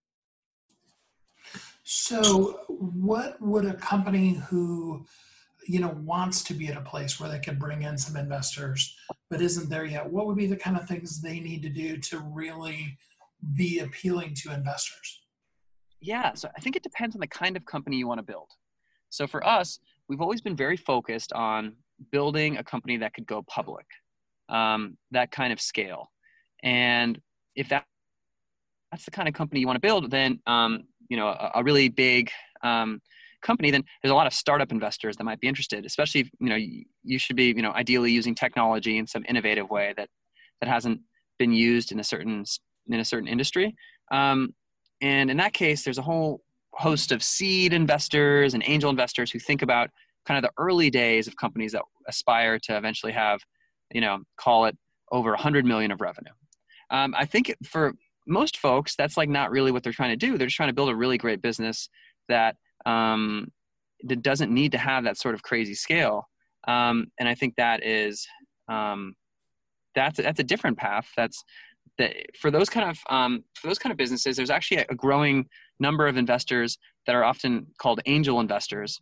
[1.83, 5.07] So, what would a company who
[5.69, 8.97] you know wants to be at a place where they can bring in some investors
[9.31, 11.97] but isn't there yet what would be the kind of things they need to do
[11.97, 12.97] to really
[13.55, 15.21] be appealing to investors
[16.01, 18.49] yeah so i think it depends on the kind of company you want to build
[19.09, 19.79] so for us
[20.09, 21.75] we've always been very focused on
[22.11, 23.87] building a company that could go public,
[24.49, 26.11] um, that kind of scale.
[26.63, 27.21] And
[27.55, 27.85] if that
[28.93, 31.65] that's the kind of company you want to build, then um, you know a, a
[31.65, 32.31] really big
[32.63, 33.01] um,
[33.43, 35.85] company, then there's a lot of startup investors that might be interested.
[35.85, 39.25] Especially if, you know you, you should be you know ideally using technology in some
[39.29, 40.09] innovative way that
[40.61, 41.01] that hasn't
[41.39, 42.45] been used in a certain
[42.89, 43.75] in a certain industry.
[44.11, 44.55] Um,
[45.01, 46.41] and in that case, there's a whole
[46.73, 49.91] host of seed investors and angel investors who think about
[50.27, 53.41] kind of the early days of companies that aspire to eventually have,
[53.93, 54.77] you know, call it
[55.13, 56.33] over 100 million of revenue.
[56.91, 57.95] Um, I think for
[58.27, 60.37] most folks, that's like not really what they're trying to do.
[60.37, 61.89] They're just trying to build a really great business
[62.29, 63.49] that um,
[64.05, 66.29] that doesn't need to have that sort of crazy scale.
[66.69, 68.27] Um, and I think that is
[68.69, 69.15] um,
[69.95, 71.09] that's that's a different path.
[71.17, 71.43] That's
[71.99, 74.37] that for those kind of um, for those kind of businesses.
[74.37, 75.49] There's actually a growing
[75.81, 79.01] number of investors that are often called angel investors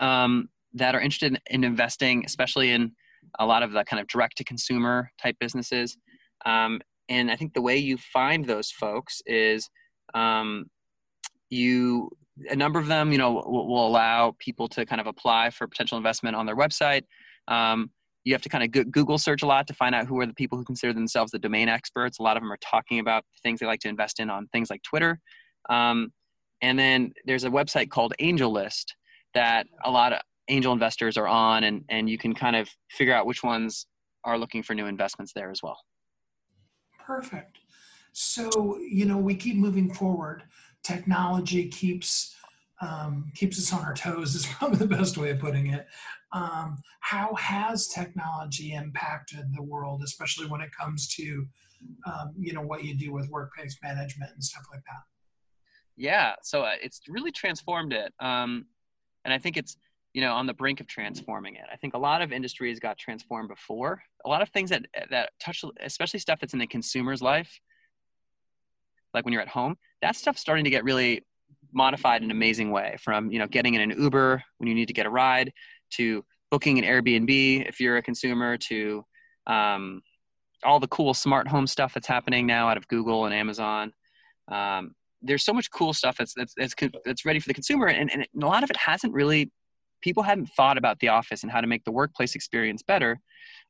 [0.00, 2.92] um, that are interested in investing, especially in
[3.38, 5.96] a lot of the kind of direct to consumer type businesses.
[6.44, 9.68] Um, and I think the way you find those folks is
[10.14, 10.66] um,
[11.50, 12.10] you
[12.48, 15.66] a number of them, you know, will, will, allow people to kind of apply for
[15.66, 17.02] potential investment on their website.
[17.46, 17.90] Um,
[18.24, 20.34] you have to kind of Google search a lot to find out who are the
[20.34, 22.18] people who consider themselves the domain experts.
[22.18, 24.70] A lot of them are talking about things they like to invest in on things
[24.70, 25.18] like Twitter.
[25.68, 26.12] Um,
[26.60, 28.84] and then there's a website called AngelList
[29.34, 33.14] that a lot of angel investors are on, and, and you can kind of figure
[33.14, 33.86] out which ones
[34.24, 35.80] are looking for new investments there as well.
[37.04, 37.58] Perfect.
[38.12, 40.44] So, you know, we keep moving forward.
[40.84, 42.36] Technology keeps
[42.82, 45.86] um, keeps us on our toes is probably the best way of putting it.
[46.32, 51.46] Um, how has technology impacted the world, especially when it comes to,
[52.06, 55.02] um, you know, what you do with workplace management and stuff like that?
[55.96, 58.66] Yeah, so uh, it's really transformed it, um,
[59.24, 59.76] and I think it's
[60.14, 61.66] you know on the brink of transforming it.
[61.70, 64.02] I think a lot of industries got transformed before.
[64.24, 67.60] A lot of things that that touch, especially stuff that's in the consumer's life,
[69.12, 71.26] like when you're at home, that stuff's starting to get really
[71.72, 72.96] modified in an amazing way.
[73.02, 75.52] From you know getting in an Uber when you need to get a ride
[75.94, 79.04] to booking an Airbnb if you're a consumer to
[79.46, 80.02] um,
[80.64, 83.92] all the cool smart home stuff that's happening now out of Google and Amazon.
[84.50, 88.10] Um, there's so much cool stuff that's that's that's, that's ready for the consumer, and,
[88.12, 89.50] and a lot of it hasn't really.
[90.02, 93.20] People hadn't thought about the office and how to make the workplace experience better.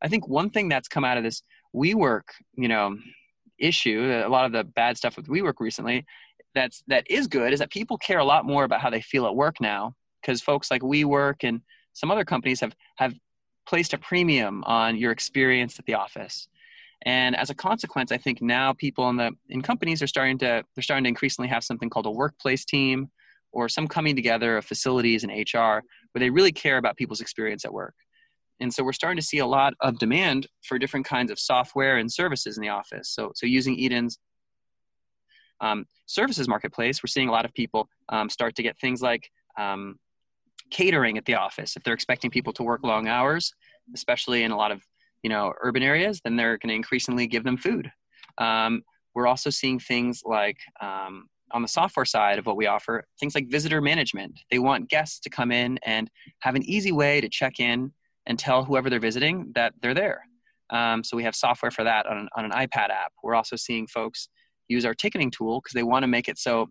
[0.01, 1.43] I think one thing that's come out of this
[1.77, 2.23] WeWork,
[2.55, 2.97] you know,
[3.59, 6.07] issue, a lot of the bad stuff with WeWork recently,
[6.55, 9.27] that's that is good is that people care a lot more about how they feel
[9.27, 11.61] at work now because folks like WeWork and
[11.93, 13.15] some other companies have have
[13.67, 16.49] placed a premium on your experience at the office.
[17.05, 20.65] And as a consequence i think now people in the in companies are starting to
[20.75, 23.11] they're starting to increasingly have something called a workplace team
[23.51, 25.59] or some coming together of facilities and hr
[26.13, 27.95] where they really care about people's experience at work.
[28.61, 31.97] And so we're starting to see a lot of demand for different kinds of software
[31.97, 33.11] and services in the office.
[33.11, 34.19] So so using eden's
[35.63, 39.31] um, services marketplace we're seeing a lot of people um, start to get things like
[39.59, 39.97] um,
[40.71, 41.77] catering at the office.
[41.77, 43.53] If they're expecting people to work long hours
[43.95, 44.83] especially in a lot of
[45.23, 47.91] you know urban areas then they're going to increasingly give them food.
[48.39, 48.83] Um,
[49.15, 53.35] we're also seeing things like um, on the software side of what we offer things
[53.35, 54.41] like visitor management.
[54.51, 56.11] They want guests to come in and
[56.41, 57.93] have an easy way to check in
[58.27, 60.23] and tell whoever they're visiting that they're there.
[60.71, 63.13] Um, so we have software for that on an, on an ipad app.
[63.23, 64.29] We're also seeing folks
[64.73, 66.69] use our ticketing tool because they want to make it so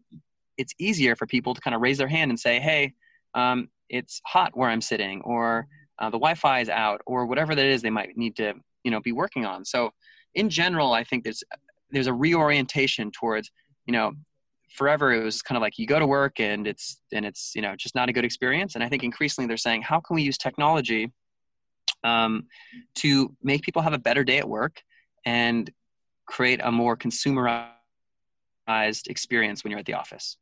[0.58, 2.94] it's easier for people to kind of raise their hand and say hey
[3.34, 5.68] um, it's hot where i'm sitting or
[6.02, 9.00] uh, the Wi-Fi is out, or whatever that is they might need to you know
[9.00, 9.64] be working on.
[9.64, 9.92] So
[10.34, 11.44] in general, I think there's
[11.92, 13.52] there's a reorientation towards
[13.86, 14.12] you know
[14.70, 17.62] forever it was kind of like you go to work and it's and it's you
[17.62, 18.74] know just not a good experience.
[18.74, 21.12] And I think increasingly they're saying how can we use technology
[22.04, 22.48] um,
[22.96, 24.82] to make people have a better day at work
[25.24, 25.70] and
[26.26, 27.70] create a more consumerized
[29.08, 30.38] experience when you're at the office.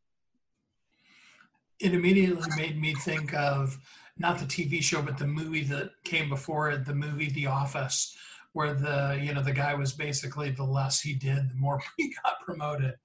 [1.79, 3.77] It immediately made me think of
[4.17, 8.15] not the TV show, but the movie that came before it, the movie The Office,
[8.53, 12.13] where the you know the guy was basically the less he did, the more he
[12.23, 12.95] got promoted.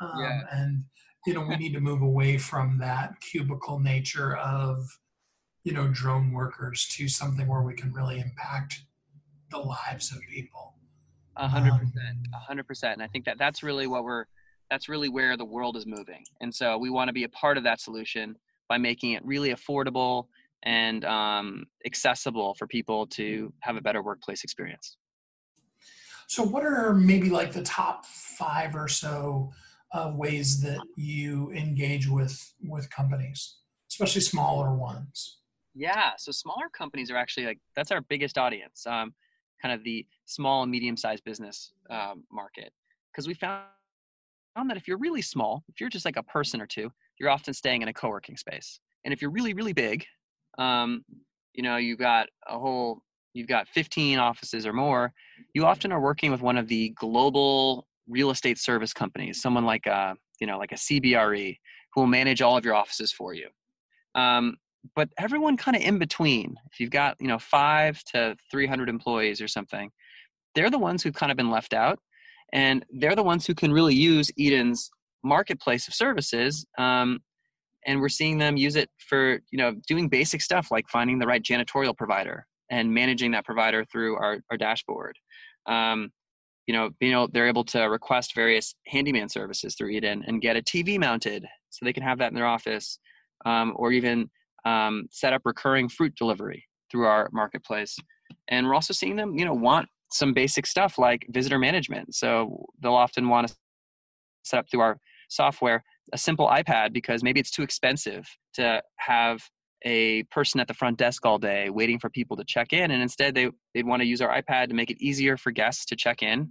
[0.00, 0.40] Um, yeah.
[0.52, 0.84] And
[1.26, 4.86] you know we need to move away from that cubicle nature of
[5.64, 8.82] you know drone workers to something where we can really impact
[9.50, 10.74] the lives of people.
[11.36, 12.92] A hundred um, percent, a hundred percent.
[12.94, 14.26] And I think that that's really what we're
[14.70, 16.24] that's really where the world is moving.
[16.40, 18.36] And so we want to be a part of that solution
[18.68, 20.26] by making it really affordable
[20.64, 24.96] and um, accessible for people to have a better workplace experience.
[26.26, 29.50] So, what are maybe like the top five or so
[29.92, 33.60] of ways that you engage with with companies,
[33.90, 35.38] especially smaller ones?
[35.74, 39.14] Yeah, so smaller companies are actually like that's our biggest audience, um,
[39.62, 42.72] kind of the small and medium sized business um, market,
[43.10, 43.64] because we found
[44.58, 47.30] found that if you're really small, if you're just like a person or two, you're
[47.30, 50.04] often staying in a co-working space, and if you're really really big,
[50.58, 51.04] um,
[51.54, 53.02] you know you've got a whole
[53.34, 55.12] you've got 15 offices or more
[55.54, 59.86] you often are working with one of the global real estate service companies someone like
[59.86, 61.56] a you know like a cbre
[61.94, 63.46] who will manage all of your offices for you
[64.14, 64.56] um,
[64.94, 66.56] but everyone kind of in between.
[66.72, 69.90] If you've got you know five to three hundred employees or something,
[70.54, 71.98] they're the ones who've kind of been left out,
[72.52, 74.90] and they're the ones who can really use Eden's
[75.22, 76.66] marketplace of services.
[76.78, 77.20] Um,
[77.86, 81.26] and we're seeing them use it for you know doing basic stuff like finding the
[81.26, 85.16] right janitorial provider and managing that provider through our, our dashboard.
[85.66, 86.10] Um,
[86.66, 90.56] you know, being able, they're able to request various handyman services through Eden and get
[90.56, 92.98] a TV mounted so they can have that in their office,
[93.46, 94.28] um, or even
[94.66, 97.96] um, set up recurring fruit delivery through our marketplace.
[98.48, 102.14] And we're also seeing them, you know, want some basic stuff like visitor management.
[102.14, 103.54] So they'll often want to
[104.44, 104.98] set up through our
[105.28, 109.42] software a simple iPad because maybe it's too expensive to have
[109.84, 113.00] a person at the front desk all day waiting for people to check in and
[113.02, 115.94] instead they, they'd want to use our ipad to make it easier for guests to
[115.94, 116.50] check in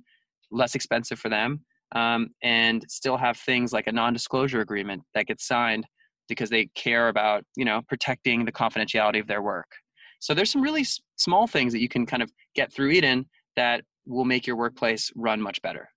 [0.50, 1.60] less expensive for them
[1.94, 5.86] um, and still have things like a non-disclosure agreement that gets signed
[6.30, 9.72] because they care about you know protecting the confidentiality of their work
[10.20, 13.26] so there's some really s- small things that you can kind of get through eden
[13.58, 15.90] that will make your workplace run much better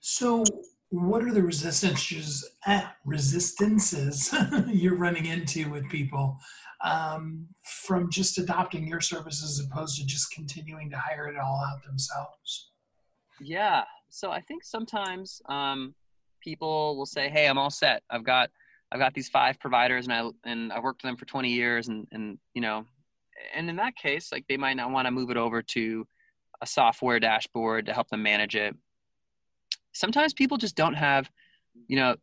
[0.00, 0.42] so
[0.90, 4.34] what are the resistances eh, resistances
[4.68, 6.38] you're running into with people
[6.84, 11.62] um, from just adopting your services as opposed to just continuing to hire it all
[11.66, 12.70] out themselves?
[13.40, 15.94] Yeah, so I think sometimes um,
[16.40, 18.02] people will say, "Hey, I'm all set.
[18.10, 18.50] I've got
[18.92, 21.88] I've got these five providers, and I and I've worked with them for 20 years,
[21.88, 22.86] and and you know."
[23.54, 26.06] And in that case, like they might not want to move it over to
[26.60, 28.74] a software dashboard to help them manage it
[29.96, 31.30] sometimes people just don't have,
[31.88, 32.16] you know,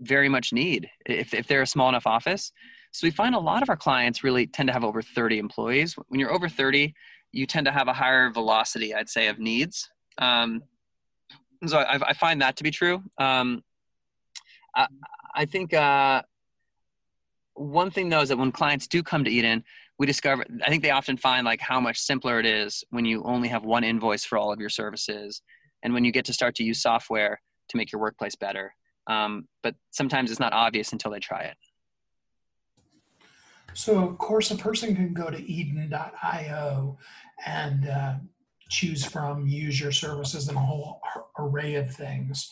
[0.00, 2.52] very much need if, if they're a small enough office.
[2.92, 5.96] So we find a lot of our clients really tend to have over 30 employees.
[6.08, 6.94] When you're over 30,
[7.32, 9.90] you tend to have a higher velocity, I'd say, of needs.
[10.18, 10.62] Um,
[11.66, 13.02] so I, I, find that to be true.
[13.18, 13.62] Um,
[14.74, 14.86] I,
[15.34, 16.22] I, think uh,
[17.54, 19.64] one thing though is that when clients do come to Eden,
[19.98, 23.22] we discover I think they often find like how much simpler it is when you
[23.24, 25.42] only have one invoice for all of your services
[25.82, 28.74] and when you get to start to use software to make your workplace better.
[29.06, 31.56] Um, but sometimes it's not obvious until they try it.
[33.74, 36.98] So, of course, a person can go to eden.io
[37.44, 38.14] and uh,
[38.70, 41.00] choose from, use your services, and a whole
[41.38, 42.50] array of things.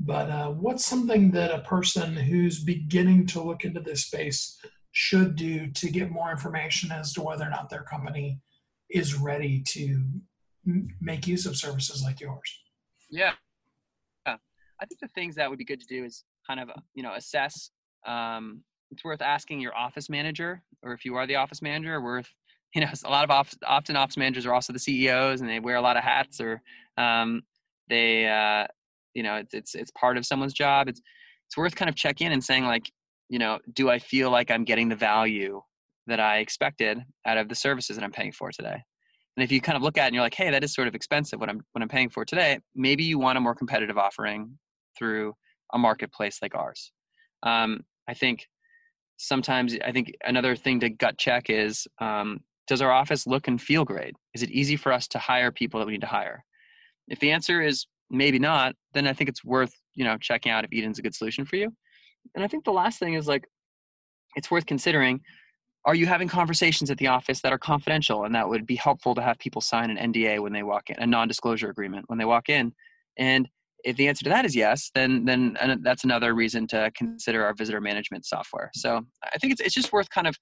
[0.00, 4.58] But uh, what's something that a person who's beginning to look into this space
[4.92, 8.40] should do to get more information as to whether or not their company
[8.90, 10.04] is ready to
[11.00, 12.60] make use of services like yours?
[13.10, 13.32] Yeah.
[14.26, 14.36] yeah.
[14.80, 17.14] I think the things that would be good to do is kind of, you know,
[17.14, 17.70] assess.
[18.06, 22.28] Um, it's worth asking your office manager, or if you are the office manager, worth,
[22.74, 25.60] you know, a lot of office, often office managers are also the CEOs and they
[25.60, 26.60] wear a lot of hats or
[26.96, 27.42] um,
[27.88, 28.66] they, uh,
[29.14, 30.88] you know, it's, it's, it's part of someone's job.
[30.88, 31.00] It's,
[31.48, 32.90] it's worth kind of check in and saying like,
[33.32, 35.62] you know, do I feel like I'm getting the value
[36.06, 38.82] that I expected out of the services that I'm paying for today?
[39.36, 40.86] And if you kind of look at it and you're like, hey, that is sort
[40.86, 43.96] of expensive what I'm what I'm paying for today, maybe you want a more competitive
[43.96, 44.58] offering
[44.98, 45.32] through
[45.72, 46.92] a marketplace like ours.
[47.42, 48.46] Um, I think
[49.16, 53.58] sometimes I think another thing to gut check is um, does our office look and
[53.58, 54.14] feel great?
[54.34, 56.44] Is it easy for us to hire people that we need to hire?
[57.08, 60.66] If the answer is maybe not, then I think it's worth you know checking out
[60.66, 61.72] if Eden's a good solution for you.
[62.34, 63.46] And I think the last thing is like
[64.36, 65.20] it's worth considering
[65.84, 69.14] are you having conversations at the office that are confidential and that would be helpful
[69.16, 72.24] to have people sign an NDA when they walk in, a non-disclosure agreement when they
[72.24, 72.72] walk in?
[73.18, 73.48] And
[73.84, 77.54] if the answer to that is yes, then then that's another reason to consider our
[77.54, 78.70] visitor management software.
[78.74, 80.36] So I think it's it's just worth kind of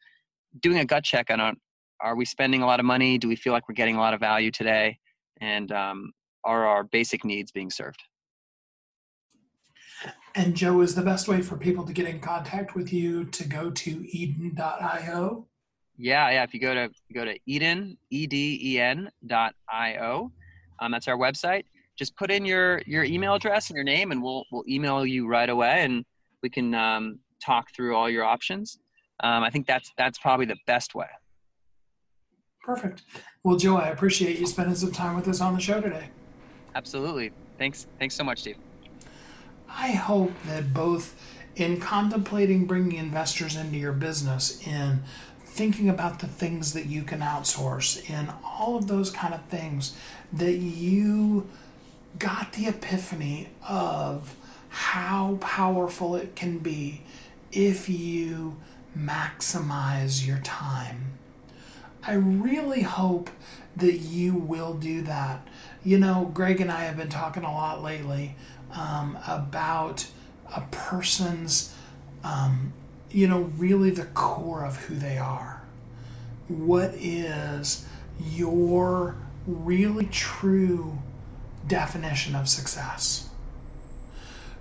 [0.61, 1.57] doing a gut check on
[2.03, 3.19] are we spending a lot of money?
[3.19, 4.99] Do we feel like we're getting a lot of value today?
[5.41, 6.13] And um,
[6.45, 8.03] are our basic needs being served?
[10.35, 13.49] And Joe, is the best way for people to get in contact with you to
[13.49, 15.47] go to eden.io?
[15.99, 16.43] Yeah, yeah.
[16.45, 20.33] If you go to go to Eden, E D E N dot I O,
[20.81, 21.65] um, that's our website.
[21.99, 25.29] Just put in your your email address and your name, and we'll we'll email you
[25.29, 26.05] right away, and
[26.43, 28.79] we can um, talk through all your options.
[29.23, 31.09] Um, I think that's that's probably the best way.
[32.63, 33.03] Perfect.
[33.43, 36.09] Well, Joe, I appreciate you spending some time with us on the show today.
[36.75, 37.33] Absolutely.
[37.59, 37.87] Thanks.
[37.99, 38.57] Thanks so much, Steve.
[39.77, 41.15] I hope that both
[41.57, 45.03] in contemplating bringing investors into your business, in
[45.45, 49.97] thinking about the things that you can outsource, in all of those kind of things,
[50.33, 51.49] that you
[52.19, 54.37] got the epiphany of
[54.69, 57.03] how powerful it can be
[57.53, 58.57] if you
[58.97, 61.19] maximize your time.
[62.03, 63.29] I really hope
[63.81, 65.47] that you will do that.
[65.85, 68.37] You know, Greg and I have been talking a lot lately
[68.73, 70.07] um, about
[70.55, 71.75] a person's
[72.23, 72.73] um,
[73.11, 75.63] you know, really the core of who they are.
[76.49, 77.87] What is
[78.21, 79.17] your
[79.47, 80.99] really true
[81.67, 83.29] definition of success?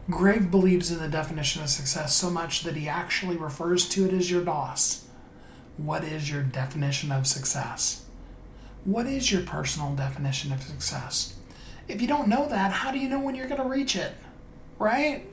[0.09, 4.13] Greg believes in the definition of success so much that he actually refers to it
[4.13, 5.05] as your DOS.
[5.77, 8.05] What is your definition of success?
[8.89, 11.35] What is your personal definition of success?
[11.87, 14.13] If you don't know that, how do you know when you're going to reach it?
[14.79, 15.27] Right?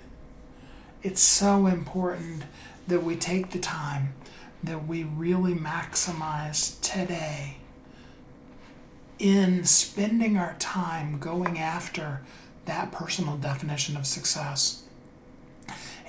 [1.03, 2.43] It's so important
[2.87, 4.13] that we take the time,
[4.63, 7.57] that we really maximize today
[9.19, 12.21] in spending our time going after
[12.67, 14.83] that personal definition of success.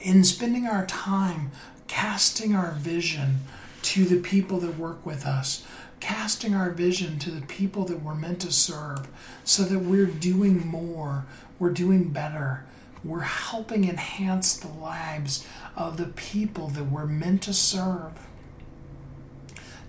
[0.01, 1.51] In spending our time
[1.87, 3.37] casting our vision
[3.83, 5.65] to the people that work with us,
[5.99, 9.07] casting our vision to the people that we're meant to serve,
[9.43, 11.25] so that we're doing more,
[11.59, 12.63] we're doing better,
[13.03, 15.45] we're helping enhance the lives
[15.75, 18.13] of the people that we're meant to serve.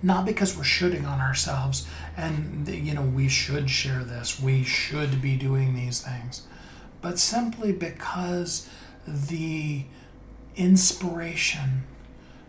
[0.02, 1.86] Not because we're shooting on ourselves
[2.16, 6.42] and, you know, we should share this, we should be doing these things,
[7.00, 8.68] but simply because
[9.06, 9.84] the
[10.54, 11.82] inspiration,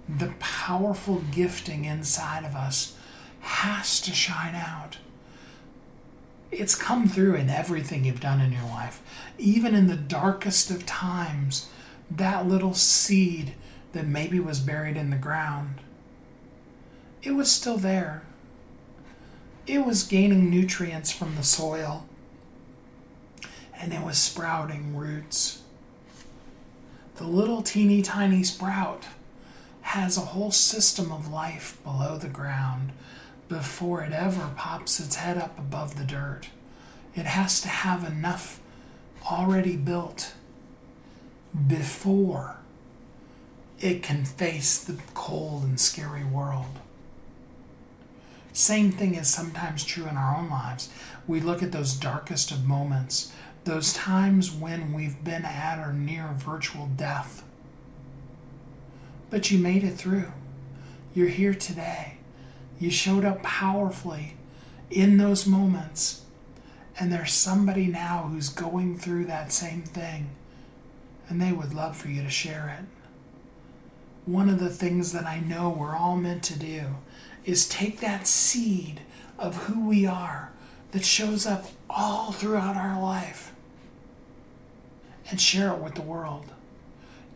[0.07, 2.95] the powerful gifting inside of us
[3.41, 4.97] has to shine out.
[6.51, 9.01] It's come through in everything you've done in your life.
[9.37, 11.69] Even in the darkest of times,
[12.09, 13.53] that little seed
[13.93, 15.75] that maybe was buried in the ground,
[17.21, 18.23] it was still there.
[19.67, 22.07] It was gaining nutrients from the soil
[23.79, 25.61] and it was sprouting roots.
[27.15, 29.05] The little teeny tiny sprout
[29.81, 32.91] has a whole system of life below the ground
[33.49, 36.49] before it ever pops its head up above the dirt.
[37.15, 38.61] It has to have enough
[39.29, 40.33] already built
[41.67, 42.57] before
[43.81, 46.79] it can face the cold and scary world.
[48.53, 50.89] Same thing is sometimes true in our own lives.
[51.27, 53.31] We look at those darkest of moments,
[53.63, 57.43] those times when we've been at or near virtual death.
[59.29, 60.31] But you made it through.
[61.13, 62.18] You're here today.
[62.79, 64.35] You showed up powerfully
[64.89, 66.23] in those moments.
[66.99, 70.29] And there's somebody now who's going through that same thing.
[71.27, 72.85] And they would love for you to share it.
[74.25, 76.95] One of the things that I know we're all meant to do
[77.45, 79.01] is take that seed
[79.37, 80.51] of who we are
[80.91, 83.53] that shows up all throughout our life
[85.29, 86.45] and share it with the world.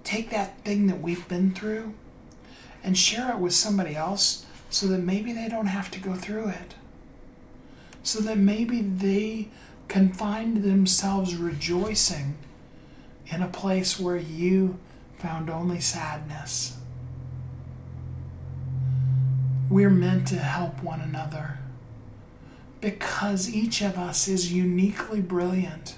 [0.03, 1.93] Take that thing that we've been through
[2.83, 6.47] and share it with somebody else so that maybe they don't have to go through
[6.47, 6.73] it.
[8.01, 9.49] So that maybe they
[9.87, 12.37] can find themselves rejoicing
[13.27, 14.79] in a place where you
[15.19, 16.75] found only sadness.
[19.69, 21.59] We're meant to help one another
[22.81, 25.97] because each of us is uniquely brilliant.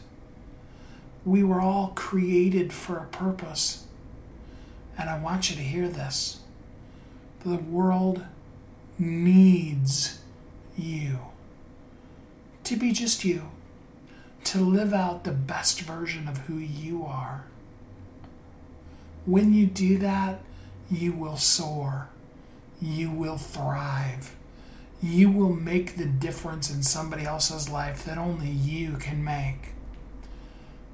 [1.24, 3.86] We were all created for a purpose.
[4.98, 6.42] And I want you to hear this.
[7.46, 8.26] The world
[8.98, 10.20] needs
[10.78, 11.20] you
[12.64, 13.50] to be just you,
[14.44, 17.46] to live out the best version of who you are.
[19.26, 20.42] When you do that,
[20.90, 22.10] you will soar,
[22.82, 24.36] you will thrive,
[25.02, 29.74] you will make the difference in somebody else's life that only you can make.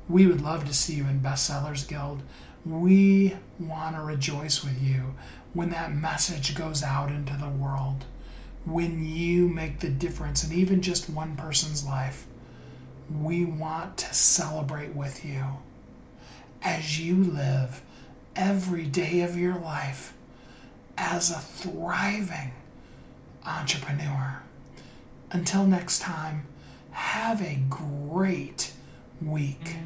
[0.10, 2.22] We would love to see you in Bestsellers Guild.
[2.66, 5.16] We want to rejoice with you
[5.54, 8.06] when that message goes out into the world,
[8.66, 12.26] when you make the difference in even just one person's life.
[13.10, 15.43] We want to celebrate with you
[16.62, 17.82] as you live
[18.36, 20.14] every day of your life
[20.97, 22.54] as a thriving
[23.45, 24.41] entrepreneur.
[25.32, 26.45] Until next time,
[26.91, 28.72] have a great
[29.22, 29.78] week.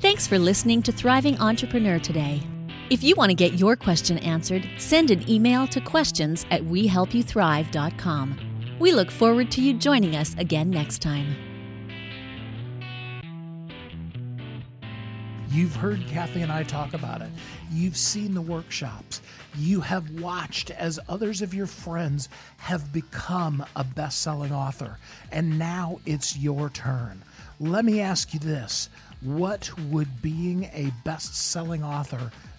[0.00, 2.42] Thanks for listening to Thriving Entrepreneur today.
[2.90, 8.38] If you want to get your question answered, send an email to questions at wehelpyouthrive.com.
[8.78, 11.36] We look forward to you joining us again next time.
[15.50, 17.28] You've heard Kathy and I talk about it.
[17.70, 19.20] You've seen the workshops.
[19.58, 24.96] You have watched as others of your friends have become a best selling author.
[25.30, 27.22] And now it's your turn.
[27.60, 28.88] Let me ask you this
[29.20, 32.30] What would being a best selling author